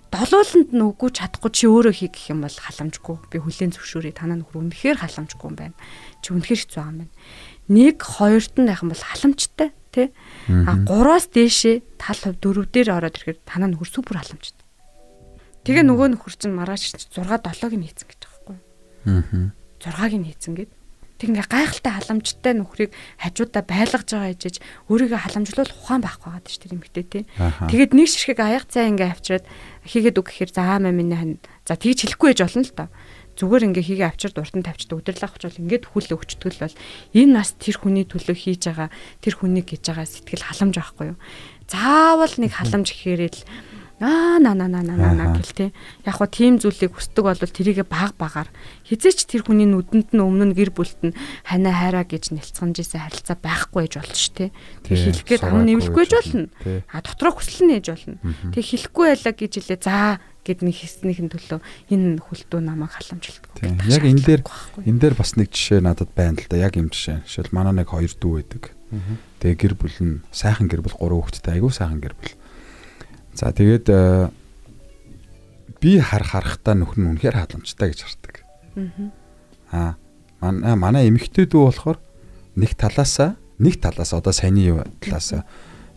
Долууланд 0.09 0.73
нь 0.73 0.81
үгүй 0.81 1.09
чадахгүй 1.13 1.51
чи 1.53 1.69
өөрөө 1.69 1.93
хий 1.93 2.09
гэх 2.09 2.33
юм 2.33 2.41
бол 2.41 2.57
халамжгүй. 2.57 3.15
Би 3.29 3.37
хүлэн 3.37 3.77
зөвшөөрье. 3.77 4.17
Танаа 4.17 4.41
нөхөр 4.41 4.73
үнэхээр 4.73 4.97
халамжгүй 5.05 5.47
юм 5.53 5.57
байна. 5.57 5.77
Чи 6.25 6.33
үнэхээр 6.33 6.61
хэцүү 6.65 6.81
юм 6.81 6.97
байна. 7.05 7.13
Нэг 7.69 7.97
хоёрт 8.01 8.55
нь 8.57 8.71
яхан 8.73 8.89
бол 8.89 9.05
халамжтай 9.05 9.69
тий. 9.93 10.09
А 10.49 10.73
3-аас 10.81 11.29
дээшээ 11.29 12.01
тал 12.01 12.17
хувь 12.17 12.41
дөрөв 12.41 12.65
дээр 12.73 12.89
ороод 12.97 13.21
ирэхээр 13.21 13.39
танаа 13.45 13.69
нөхөр 13.69 13.89
супер 13.89 14.17
халамжтай. 14.17 14.65
Тэгээ 15.69 15.85
нөгөө 15.85 16.17
нөхөр 16.17 16.33
чинь 16.33 16.57
маргааш 16.57 16.97
6 17.13 17.13
7-ыг 17.13 17.73
нь 17.77 17.85
хийцэн 17.85 18.07
гэж 18.09 18.19
байгаа 18.25 18.41
байхгүй. 18.49 18.57
Аа. 19.05 19.53
6-ыг 19.77 20.13
нь 20.17 20.27
хийцэн 20.33 20.53
гэд. 20.57 20.71
Тэг 21.19 21.36
ингээ 21.36 21.51
гайхалтай 21.51 21.93
халамжтай 21.99 22.53
нөхрийг 22.55 22.91
хажуудаа 23.19 23.63
байлгаж 23.67 24.08
байгаа 24.08 24.32
ээжэж 24.32 24.55
өөрийгөө 24.88 25.19
халамжлуул 25.19 25.75
ухаан 25.75 25.99
байхгүй 25.99 26.29
байгаа 26.32 26.47
шүү 26.47 26.63
дээ 26.63 26.75
эмэгтэй 26.79 27.05
тий. 27.12 27.23
Тэгээд 27.67 27.91
нэг 27.91 28.08
ширхэг 28.08 28.39
аяг 28.39 28.65
цай 28.71 28.88
ингээ 28.88 29.12
авчираад 29.12 29.45
хийгээд 29.84 30.15
үг 30.15 30.27
гэхээр 30.32 30.51
за 30.55 30.63
аа 30.63 30.79
минь 30.79 31.12
хань 31.12 31.36
за 31.67 31.75
тэгж 31.75 32.08
хэлэхгүй 32.08 32.32
ээж 32.32 32.39
болно 32.39 32.63
л 32.63 32.71
доо. 32.71 32.89
Зүгээр 33.39 33.67
ингээ 33.71 33.88
хийгээ 33.88 34.10
авчирд 34.12 34.36
урд 34.36 34.55
нь 34.55 34.67
тавьчдаг 34.67 34.99
удирлах 34.99 35.36
учраас 35.36 35.55
ингээд 35.60 35.88
хүл 35.88 36.12
өгчдөг 36.12 36.60
л 36.60 36.63
бол 36.67 36.75
энэ 37.15 37.32
нас 37.36 37.55
тэр 37.55 37.79
хүний 37.79 38.03
төлөө 38.03 38.36
хийж 38.36 38.67
байгаа 38.67 38.91
тэр 39.23 39.34
хүнийг 39.39 39.67
гэж 39.75 39.84
байгаа 39.91 40.08
сэтгэл 40.08 40.43
халамж 40.43 40.75
байхгүй 40.75 41.05
юу? 41.15 41.17
Заавал 41.71 42.36
нэг 42.36 42.51
халамж 42.51 42.88
гэхээрээ 42.91 43.32
л 43.32 43.43
аа 43.99 44.39
на 44.39 44.55
на 44.55 44.67
на 44.67 44.81
на 44.81 44.95
на 44.95 45.25
гэл 45.35 45.51
те 45.51 45.65
яг 46.07 46.15
хоо 46.15 46.27
тийм 46.27 46.59
зүйлийг 46.59 46.95
хүсдэг 46.95 47.23
бол 47.23 47.35
тэрийгэ 47.35 47.83
баг 47.83 48.15
багаар. 48.15 48.47
Хизээч 48.88 49.27
тэр 49.27 49.43
хүний 49.43 49.67
нүдэнд 49.67 50.15
нь 50.15 50.23
өмнө 50.23 50.51
нь 50.51 50.55
гэр 50.55 50.71
бүлт 50.71 51.03
нь 51.03 51.15
ханаа 51.43 51.75
хайраа 51.75 52.05
гэж 52.07 52.31
нэлцганжсэн 52.31 53.03
харилцаа 53.03 53.35
байхгүй 53.35 53.91
ээж 53.91 53.93
болно 53.99 54.15
ш 54.15 54.31
те 54.31 54.45
тэг 54.88 54.95
хэлэх 54.95 55.27
гээд 55.27 55.43
ам 55.43 55.67
нэмлэхгүй 55.67 56.03
ээж 56.07 56.13
болно 56.15 56.47
а 56.88 57.03
дотроо 57.03 57.35
хүсэл 57.35 57.67
нь 57.67 57.75
ээж 57.75 57.85
болно 57.91 58.17
тэг 58.55 58.63
хэлэхгүй 58.63 59.05
байлаа 59.12 59.33
гэж 59.35 59.51
хэлээ. 59.59 59.83
За 59.83 60.23
гэд 60.47 60.63
нэг 60.65 60.75
хэснийхэн 60.81 61.29
төлөө 61.29 61.59
энэ 61.93 62.23
хүлтүү 62.23 62.59
намайг 62.63 62.95
халамжилдаг. 62.95 63.51
Яг 63.85 64.03
энэ 64.07 64.23
дээр 64.23 64.41
энэ 64.88 64.99
дээр 65.03 65.15
бас 65.19 65.35
нэг 65.38 65.51
жишээ 65.53 65.83
надад 65.83 66.09
байна 66.15 66.39
л 66.39 66.47
да. 66.49 66.57
Яг 66.57 66.73
юм 66.79 66.89
жишээ. 66.89 67.27
Жишээл 67.27 67.53
манай 67.53 67.75
нэг 67.75 67.91
хоёр 67.91 68.09
дүү 68.09 68.33
байдаг. 68.39 68.73
Тэгээ 69.43 69.57
гэр 69.62 69.73
бүл 69.77 69.97
нь 70.01 70.15
сайхан 70.33 70.65
гэр 70.65 70.81
бүл 70.81 70.97
гурван 70.97 71.21
хүүхэдтэй 71.21 71.62
айгүй 71.62 71.69
сайхан 71.69 72.01
гэр 72.01 72.15
бүл. 72.17 72.33
За 73.33 73.51
тэгээд 73.51 73.87
э, 73.89 74.29
би 75.79 75.99
хар 75.99 76.23
харахтаа 76.23 76.75
нөхөр 76.75 76.99
нь 76.99 77.09
үнэхээр 77.15 77.35
халамжтай 77.39 77.93
гэж 77.93 77.99
хардаг. 78.03 78.35
Аа 79.71 79.95
манай 80.41 80.75
манай 80.75 81.03
эмэгтэй 81.07 81.45
дүү 81.47 81.61
болохоор 81.67 81.99
нэг 82.55 82.75
талаасаа 82.75 83.35
нэг 83.59 83.79
талаас 83.79 84.15
одоо 84.15 84.31
саяны 84.31 84.83
талаас 85.03 85.43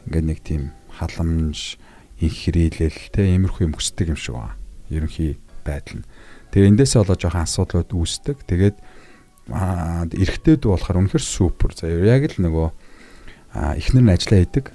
ингээд 0.07 0.27
нэг 0.27 0.39
тийм 0.43 0.63
халамж 0.91 1.79
их 2.19 2.35
хэрэглэл 2.47 3.11
те 3.11 3.35
иймэрхүү 3.35 3.67
юм 3.67 3.75
хүсдэг 3.75 4.15
юм 4.15 4.19
шиг 4.19 4.39
байна. 4.39 4.59
Ерөнхий 4.91 5.39
байдал 5.67 6.03
нь. 6.03 6.07
Тэгээ 6.55 6.71
эндээсээ 6.75 7.01
болоо 7.03 7.19
жоохон 7.19 7.47
асуудлууд 7.47 7.91
үүсдэг. 7.91 8.37
Тэгээд 8.47 8.77
эрэгтэйд 9.51 10.63
болохоор 10.63 11.03
үнэхээр 11.03 11.25
супер. 11.25 11.75
За 11.75 11.91
яг 11.91 12.23
л 12.31 12.43
нөгөө 12.47 12.69
эхнэр 13.79 14.05
нь 14.07 14.15
ажиллаа 14.15 14.39
хийдэг. 14.43 14.67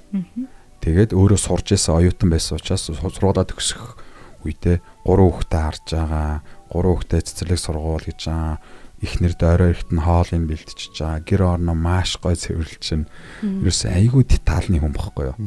Тэгээд 0.82 1.10
өөрөө 1.12 1.40
сурж 1.40 1.74
исэн 1.74 1.98
оюутан 1.98 2.30
байсан 2.30 2.58
учраас 2.58 2.86
сургуулаа 2.88 3.44
төгсөх 3.44 3.98
үедээ 4.46 4.78
гурван 5.02 5.32
хүүхдээ 5.34 5.62
харж 5.62 5.86
байгаа. 5.90 6.42
Гурван 6.70 6.94
хүүхдээ 7.02 7.20
цэцэрлэг 7.26 7.60
сургуул 7.60 8.04
гэж 8.06 8.20
байгаа 8.30 8.56
ихнэр 8.98 9.34
дойроо 9.38 9.70
ихт 9.70 9.90
нь 9.94 10.02
хоолыг 10.02 10.42
бэлтжиж 10.50 10.94
байгаа. 10.98 11.22
Гэр 11.22 11.42
орноо 11.54 11.76
маш 11.78 12.18
гой 12.18 12.34
цэвэрлж 12.34 12.82
чинь. 12.82 13.06
Ерөөс 13.42 13.86
айгүй 13.86 14.26
детальны 14.26 14.82
хүн 14.82 14.94
бохгүй 14.94 15.30
юу. 15.30 15.38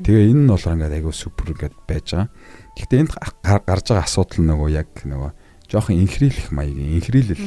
Тэгээ 0.00 0.32
энэ 0.32 0.42
нь 0.48 0.48
болохоор 0.48 0.76
ингээд 0.80 0.96
айгүй 1.04 1.12
супер 1.12 1.52
ингээд 1.52 1.76
байж 1.84 2.06
байгаа. 2.16 2.28
Гэхдээ 2.80 3.00
энд 3.04 3.12
гарч 3.44 3.86
байгаа 3.92 4.04
асуудал 4.08 4.44
нөгөө 4.48 4.68
яг 4.72 4.88
нөгөө 5.04 5.30
жоохон 5.68 6.00
инхрийлэх 6.00 6.48
маягийн 6.48 6.96
инхрийлэл. 6.96 7.46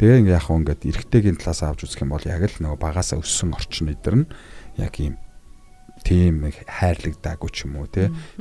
Тэгээ 0.00 0.20
ингээ 0.24 0.38
яг 0.40 0.48
ингээд 0.48 0.80
эргэтэйгийн 0.88 1.36
талаас 1.44 1.60
авч 1.60 1.84
үзэх 1.84 2.00
юм 2.00 2.16
бол 2.16 2.24
яг 2.24 2.40
л 2.40 2.56
нөгөө 2.64 2.80
багасаа 2.80 3.20
өссөн 3.20 3.52
орчин 3.52 3.92
эдэр 3.92 4.16
нь 4.24 4.26
яг 4.80 4.96
ийм 4.96 5.20
тийм 6.04 6.52
хайрлагдаагүй 6.66 7.50
ч 7.54 7.64
юм 7.64 7.80
уу 7.80 7.88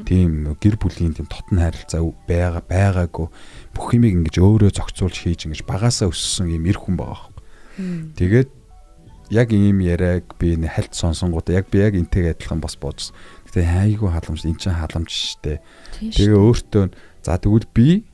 тийм 0.04 0.56
гэр 0.60 0.76
бүлийн 0.76 1.15
тийм 1.15 1.28
тотон 1.30 1.62
хайралцаа 1.62 2.02
байгаа 2.28 2.63
байгаагүй 2.65 3.28
бүх 3.72 3.88
юмыг 3.96 4.13
ингэж 4.26 4.36
өөрөө 4.41 4.72
зохицуулж 4.76 5.15
хийж 5.15 5.48
ингэж 5.48 5.62
багасаа 5.63 6.12
өссөн 6.12 6.52
ийм 6.52 6.68
эр 6.68 6.78
хүн 6.78 7.00
байгаа 7.00 7.32
байхгүй. 7.32 8.15
Тэгээд 8.20 8.50
яг 9.30 9.50
ийм 9.52 9.82
яриаг 9.82 10.38
би 10.38 10.54
хальт 10.68 10.94
сонсонгуудаа 10.94 11.63
яг 11.63 11.70
би 11.72 11.82
яг 11.82 11.96
энтэйг 11.96 12.38
адилхан 12.38 12.62
бас 12.62 12.78
боожсон. 12.78 13.15
Гэтэ 13.50 13.65
хайгуу 13.65 14.13
халамж 14.13 14.46
эн 14.46 14.60
чинь 14.60 14.78
халамж 14.78 15.10
штэ. 15.10 15.62
Тэгээ 15.98 16.38
өөртөө 16.38 16.84
за 17.26 17.38
тэгвэл 17.41 17.65
би 17.74 18.06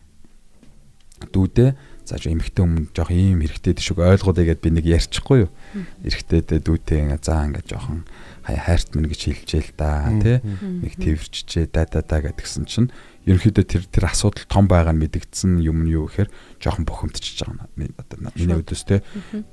дүүдээ 1.30 1.75
зааж 2.05 2.27
эмхтэн 2.27 2.65
өмнө 2.65 2.91
жоох 2.95 3.11
ийм 3.11 3.41
хэрэгтэй 3.45 3.77
тийшүүг 3.77 3.99
ойлгоодэй 4.01 4.45
гэд 4.51 4.61
би 4.61 4.69
нэг 4.73 4.85
ярьчихгүй 4.89 5.47
юу. 5.47 5.51
Эрэгтэйдээ 6.05 6.59
дүүтэй 6.61 6.99
ингээ 7.07 7.21
за 7.21 7.45
ингээ 7.45 7.65
жоохон 7.65 8.03
хайрт 8.45 8.89
минь 8.97 9.09
гэж 9.09 9.21
хэлжээл 9.31 9.71
да 9.77 10.09
тий. 10.19 10.37
Нэг 10.41 10.93
тэрчжээ 10.97 11.65
да 11.71 11.85
да 11.85 12.01
да 12.01 12.17
гэдгсэн 12.25 12.65
чинь 12.65 12.89
ерөнхийдөө 13.29 13.65
тэр 13.65 13.83
тэр 13.85 14.05
асуудал 14.09 14.45
том 14.49 14.65
байгаа 14.65 14.97
нь 14.97 15.01
мэдэгдсэн 15.05 15.61
юм 15.61 15.85
нь 15.85 15.93
юу 15.93 16.09
гэхээр 16.09 16.29
жоохон 16.57 16.85
бухимдчихж 16.89 17.45
байгаа 17.45 17.69
юм. 17.77 17.93
Одоо 17.95 18.17
миний 18.33 18.57
өдөөс 18.57 18.83
тий. 18.89 18.99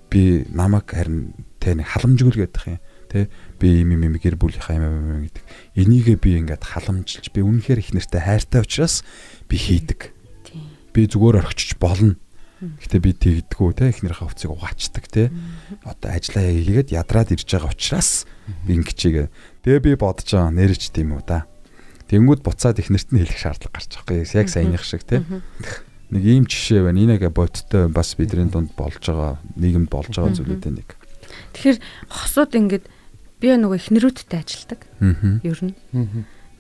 Би 0.09 0.49
намайг 0.49 0.89
харин 0.89 1.37
тий 1.61 1.77
нэг 1.77 1.87
халамжгүй 1.93 2.33
л 2.33 2.41
гэдэг 2.49 2.65
юм 2.65 2.81
тий 3.09 3.29
би 3.59 3.83
юм 3.83 3.97
юм 3.97 4.15
гэр 4.17 4.37
бүлийнхаа 4.37 4.77
юм 4.77 5.29
гэдэг 5.29 5.45
энийгээ 5.77 6.17
би 6.21 6.31
ингээд 6.45 6.65
халамжилж 6.65 7.33
би 7.33 7.41
үнэхээр 7.41 7.81
их 7.81 7.91
нэртэй 7.97 8.21
хайртай 8.21 8.61
учраас 8.63 9.03
би 9.49 9.57
хийдэг 9.57 10.13
би 10.93 11.01
зүгээр 11.09 11.41
орхичж 11.41 11.81
болно 11.81 12.21
Гэтэ 12.59 12.99
би 12.99 13.15
тэгдэггүй 13.15 13.71
те 13.79 13.95
эхнэрийнхээ 13.95 14.27
хувцсыг 14.27 14.51
угаачдаг 14.51 15.05
те. 15.07 15.31
Одоо 15.87 16.11
ажиллаа 16.11 16.51
хийгээд 16.51 16.91
ядраад 16.91 17.31
ирж 17.31 17.47
байгаа 17.47 17.71
учраас 17.71 18.27
би 18.67 18.83
ингэчээгээ. 18.83 19.27
Тэгээ 19.63 19.83
би 19.87 19.93
бодож 19.95 20.27
байгаа 20.27 20.51
нэрч 20.51 20.91
тийм 20.91 21.15
үү 21.15 21.23
да. 21.23 21.47
Тэнгүүд 22.11 22.43
буцаад 22.43 22.83
эхнэрт 22.83 23.15
нь 23.15 23.23
хэлэх 23.23 23.39
шаардлага 23.39 23.79
гарч 23.79 23.91
байгаа 23.95 24.27
юм. 24.27 24.27
Яг 24.27 24.49
саяных 24.51 24.83
шиг 24.83 25.07
те. 25.07 25.23
Нэг 26.11 26.23
ийм 26.27 26.45
жишээ 26.51 26.83
байна. 26.83 26.99
Энийгээ 26.99 27.31
бодтой 27.31 27.87
бас 27.87 28.19
бидний 28.19 28.51
дунд 28.51 28.75
болж 28.75 29.07
байгаа 29.07 29.39
нийгэмд 29.55 29.87
болж 29.93 30.11
байгаа 30.19 30.35
зүйлүүдээ 30.35 30.73
нэг. 30.83 30.89
Тэгэхээр 31.55 31.79
хосууд 32.11 32.53
ингээд 32.59 32.85
би 33.39 33.47
нөгөө 33.55 33.79
эхнэрүүдтэй 33.79 34.39
ажилдаг. 34.43 34.81
Ер 35.47 35.61
нь. 35.63 35.77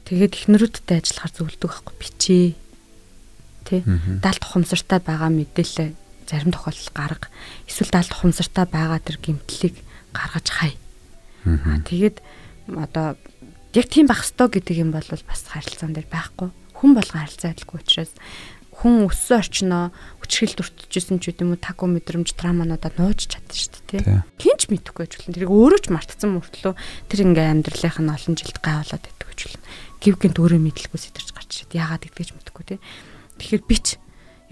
Тэгээд 0.06 0.46
эхнэрүүдтэй 0.46 1.02
ажиллахаар 1.02 1.32
зөвлөдөг 1.34 1.70
байхгүй 1.74 1.94
бичээ 1.98 2.44
тий. 3.68 3.84
Далд 4.24 4.40
ухамсартай 4.40 4.98
байгаа 5.04 5.28
мэдээлэл 5.28 5.92
зарим 6.24 6.52
тохиолдолд 6.52 6.92
гарга. 6.96 7.28
Эсвэл 7.68 7.92
далд 7.92 8.12
ухамсартай 8.12 8.64
байгаа 8.64 9.00
тэр 9.04 9.20
гимтлийг 9.20 9.76
гаргаж 10.16 10.48
хай. 10.48 10.72
Аа 11.44 11.84
тэгээд 11.84 12.20
одоо 12.72 13.16
яг 13.76 13.86
тийм 13.88 14.08
байх 14.08 14.24
ёстой 14.24 14.48
гэдэг 14.48 14.76
юм 14.80 14.90
бол 14.92 15.04
бас 15.04 15.42
харилцаан 15.48 15.92
дээр 15.92 16.08
байхгүй. 16.08 16.48
Хүн 16.76 16.92
болгон 16.96 17.20
харилцаа 17.24 17.52
адилгүй 17.52 17.80
учраас 17.80 18.12
хүн 18.78 19.10
өссөн 19.10 19.42
орчноо 19.42 19.84
хүчрхэл 20.22 20.54
дүртжсэн 20.54 21.18
ч 21.18 21.34
гэдэм 21.34 21.50
үү 21.50 21.58
таку 21.58 21.90
мэдрэмж 21.90 22.38
травмануудаа 22.38 22.94
нууж 22.94 23.26
чадсан 23.26 23.58
шүү 23.58 23.82
дээ 23.90 24.06
тий. 24.06 24.22
Хинч 24.38 24.70
мэдэхгүй 24.70 25.10
болно. 25.10 25.34
Тэрийг 25.34 25.50
өөрөө 25.50 25.80
ч 25.82 25.86
мартсан 25.90 26.38
мөртлөө 26.38 26.74
тэр 27.10 27.20
ингээ 27.26 27.50
амьдралынх 27.58 27.98
нь 27.98 28.14
олон 28.14 28.34
жилд 28.38 28.58
гайвуулаад 28.62 29.02
идэх 29.02 29.26
гэж 29.34 29.40
болно. 29.50 29.66
Гівгэнт 29.98 30.38
өөрөө 30.38 30.60
мэдлгүй 30.62 30.94
сэтэрч 31.02 31.28
гарч 31.34 31.50
шээд 31.58 31.74
яагаад 31.74 32.06
гэдгийг 32.06 32.28
ч 32.30 32.32
мэдэхгүй 32.38 32.64
тий. 32.70 32.78
Тэгэхээр 33.38 33.64
бич 33.64 33.86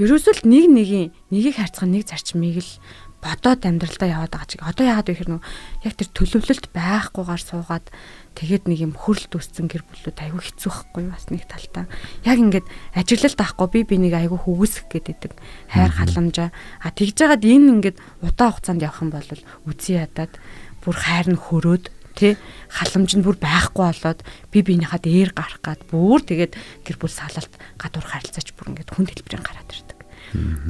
ерөөсөө 0.00 0.42
л 0.42 0.48
нэг 0.48 0.64
нэгийн 0.70 1.08
нэгийг 1.32 1.56
харьцах 1.58 1.88
нэг 1.88 2.06
зарчмыг 2.06 2.60
л 2.62 2.72
бодоод 3.26 3.64
амьдралдаа 3.64 4.08
яваад 4.12 4.32
байгаа 4.32 4.46
чиг. 4.48 4.60
Одоо 4.62 4.86
яагаад 4.86 5.08
вэ 5.08 5.14
гэхээр 5.16 5.30
нөө 5.34 5.42
яг 5.88 5.94
тэр 5.96 6.08
төлөвлөлт 6.14 6.66
байхгүйгээр 6.70 7.42
суугаад 7.42 7.86
тэгээд 8.36 8.64
нэг 8.70 8.78
юм 8.86 8.92
хөрөлт 8.94 9.32
үүссэн 9.34 9.66
гэр 9.66 9.82
бүлүүд 9.82 10.18
айгүй 10.20 10.42
хэцүү 10.46 10.70
байхгүй 10.70 11.04
бас 11.10 11.26
нэг 11.32 11.42
талтаа. 11.48 11.90
Яг 12.28 12.38
ингээд 12.38 12.66
ажиглалт 12.94 13.40
авахгүй 13.40 13.68
би 13.72 13.80
би 13.88 13.96
нэг 14.04 14.14
айгүй 14.14 14.38
хөвгөсөх 14.38 14.86
гэдэг 14.92 15.32
хайр 15.72 15.92
халамжаа. 15.96 16.52
А 16.84 16.92
тэгж 16.92 17.14
жагаад 17.16 17.42
энэ 17.42 17.70
ингээд 17.80 17.98
удаан 18.22 18.52
хугацаанд 18.52 18.84
явах 18.84 19.02
юм 19.02 19.10
бол 19.10 19.30
үзий 19.64 19.96
ядаад 19.96 20.32
бүр 20.84 20.94
хайр 20.94 21.26
нь 21.32 21.40
хөрөөд 21.40 21.84
тий 22.16 22.32
халамж 22.72 23.12
нь 23.14 23.24
бүр 23.24 23.36
байхгүй 23.36 23.84
болоод 23.92 24.20
би 24.50 24.58
биенийхээ 24.64 25.00
дээр 25.04 25.30
гарах 25.36 25.60
гад 25.60 25.80
бүр 25.92 26.24
тэгээд 26.24 26.56
гэр 26.88 26.96
бүл 26.96 27.12
салалт 27.12 27.52
гадуур 27.76 28.06
харилцаач 28.08 28.56
бүр 28.56 28.72
ингээд 28.72 28.90
хүн 28.96 29.06
хэлбэрийн 29.06 29.44
гараад 29.44 29.70
ирдэг. 29.70 30.00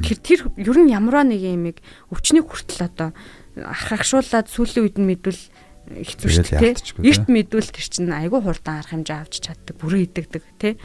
Тэгэхээр 0.03 0.21
тэр 0.21 0.41
ер 0.59 0.77
нь 0.77 0.93
ямарваа 0.93 1.25
нэг 1.25 1.41
юмыг 1.41 1.79
өвчний 2.11 2.43
хүртэл 2.43 2.85
одоо 2.85 3.09
ахагшуулаад 3.57 4.51
сүүлийн 4.51 4.83
үед 4.85 4.97
нь 5.01 5.07
мэдвэл 5.07 5.43
хэцүү 5.87 6.29
шүү 6.29 6.45
дээ. 6.59 6.75
Эрт 7.01 7.27
мэдвэл 7.31 7.71
тэр 7.71 7.87
чинь 7.87 8.11
айгүй 8.11 8.43
хурдан 8.43 8.83
арга 8.83 8.91
хэмжээ 8.91 9.17
авч 9.23 9.35
чаддаг, 9.39 9.75
бүрэн 9.79 10.05
идэгдэг 10.05 10.43
тий. 10.59 10.75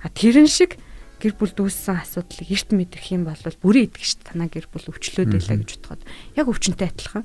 А 0.00 0.08
тэрэн 0.08 0.48
шиг 0.48 0.80
гэр 1.26 1.34
бүл 1.34 1.54
дүүссэн 1.58 1.98
асуудлыг 2.06 2.46
эрт 2.46 2.70
мэдэх 2.70 3.04
юм 3.10 3.26
бол 3.26 3.42
бүрийн 3.58 3.90
идэх 3.90 4.06
ш 4.06 4.14
танаа 4.22 4.46
гэр 4.46 4.70
бүл 4.70 4.94
өвчлөөд 4.94 5.34
байлаа 5.34 5.56
гэж 5.58 5.70
бодоход 5.82 6.02
яг 6.38 6.46
өвчнөд 6.46 6.80
адилхан. 6.86 7.24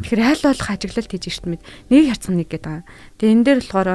Тэгэхээр 0.00 0.22
айл 0.24 0.42
болох 0.48 0.68
ажиглалт 0.72 1.10
хийж 1.12 1.24
эрт 1.28 1.44
мэд 1.44 1.62
нэг 1.92 2.04
харцсан 2.08 2.34
нэг 2.40 2.48
гэдэг. 2.48 2.88
Тэгээ 3.20 3.34
энэ 3.36 3.44
дээр 3.44 3.60
болохоор 3.60 3.88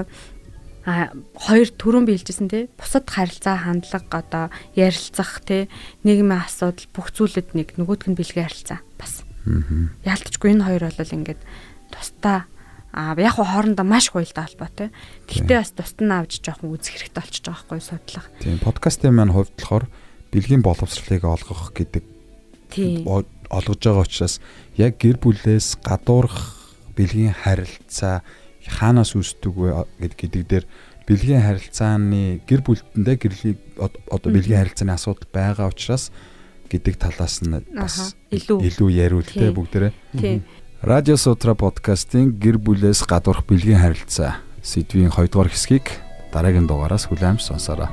а 0.86 1.12
хоёр 1.36 1.70
төрөн 1.76 2.06
биелжсэн 2.06 2.48
те 2.50 2.70
бусад 2.78 3.10
харилцаа 3.10 3.58
хандлага 3.66 4.22
одоо 4.22 4.46
ярилцах 4.78 5.42
те 5.44 5.68
нийгмийн 6.06 6.46
асуудал 6.46 6.88
бүх 6.94 7.12
зүйлэд 7.14 7.54
нэг 7.58 7.76
нөгөөдг 7.76 8.14
нь 8.14 8.18
бэлгээ 8.18 8.46
харилцаа 8.48 8.80
бас. 8.96 9.26
Яалтчгүй 10.06 10.56
энэ 10.56 10.66
хоёр 10.66 10.84
бол 10.94 11.16
ингээд 11.20 11.42
тусдаа 11.92 12.48
А 12.93 13.13
яг 13.17 13.38
хоо 13.38 13.45
хоорондоо 13.45 13.86
маш 13.86 14.10
хуйлдаа 14.10 14.49
холбоотой. 14.49 14.89
Гэхдээ 15.30 15.58
бас 15.62 15.71
тусад 15.78 16.02
нь 16.02 16.13
авч 16.13 16.41
жоохон 16.41 16.73
үзэх 16.73 16.97
хэрэгтэй 16.97 17.21
болчихж 17.21 17.45
байгаа 17.45 17.65
байхгүй 17.69 17.82
судлах. 17.86 18.28
Тийм 18.41 18.58
подкастын 18.58 19.13
маань 19.13 19.34
хувьд 19.34 19.54
болохоор 19.54 19.86
бэлгийн 20.34 20.65
боловсролыг 20.65 21.23
олгох 21.25 21.73
гэдэг 21.73 22.04
олгож 23.49 23.80
байгаа 23.82 24.06
учраас 24.06 24.41
яг 24.78 24.97
гэр 25.02 25.17
бүлээс 25.17 25.82
гадуурх 25.82 26.58
бэлгийн 26.97 27.34
харилцаа 27.34 28.21
хаанаас 28.65 29.17
үүсдэг 29.17 29.54
вэ 29.54 29.86
гэдэг 29.97 30.43
дээр 30.45 30.65
бэлгийн 31.10 31.41
харилцааны 31.41 32.45
гэр 32.45 32.62
бүлтэндээ 32.62 33.15
гэрлийг 33.17 33.58
одоо 33.80 34.30
бэлгийн 34.30 34.62
харилцааны 34.62 34.93
асуудал 34.93 35.30
байгаа 35.34 35.73
учраас 35.73 36.13
гэдэг 36.69 36.95
талаас 37.02 37.41
нь 37.41 37.58
бас 37.73 38.13
илүү 38.30 38.62
илүү 38.69 38.89
яриул 38.93 39.25
тэ 39.25 39.49
бүгдээрээ. 39.49 39.93
Тийм 40.21 40.45
Радио 40.82 41.18
Сутра 41.18 41.60
подкастын 41.60 42.39
гэр 42.39 42.56
бүлээс 42.56 43.04
гадуурх 43.04 43.44
бэлгийн 43.44 43.84
харилцаа 43.84 44.39
сэдвийн 44.63 45.12
2 45.12 45.28
дугаар 45.28 45.52
хэсгийг 45.52 45.92
дараагийн 46.32 46.72
дугаараас 46.72 47.04
хүлээмж 47.12 47.44
сонсоорой. 47.44 47.92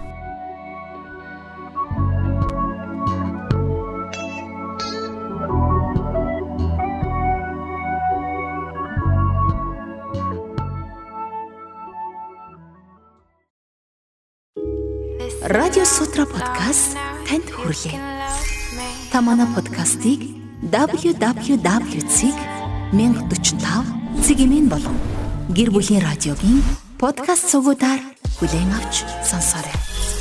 Радио 15.43 15.83
Сутра 15.83 16.23
подкаст 16.23 16.95
танд 17.27 17.51
хүрэлээ. 17.51 17.99
Та 19.11 19.19
манай 19.19 19.51
подкастыг 19.51 20.23
www.cig 20.71 22.56
1045 22.93 24.23
цэгийн 24.23 24.69
болон 24.71 24.95
гэр 25.51 25.75
бүлийн 25.75 26.07
радиогийн 26.07 26.63
подкаст 27.03 27.51
цугуудаар 27.51 27.99
бүлээн 28.39 28.71
авч 28.79 29.03
сонсоорой. 29.27 30.16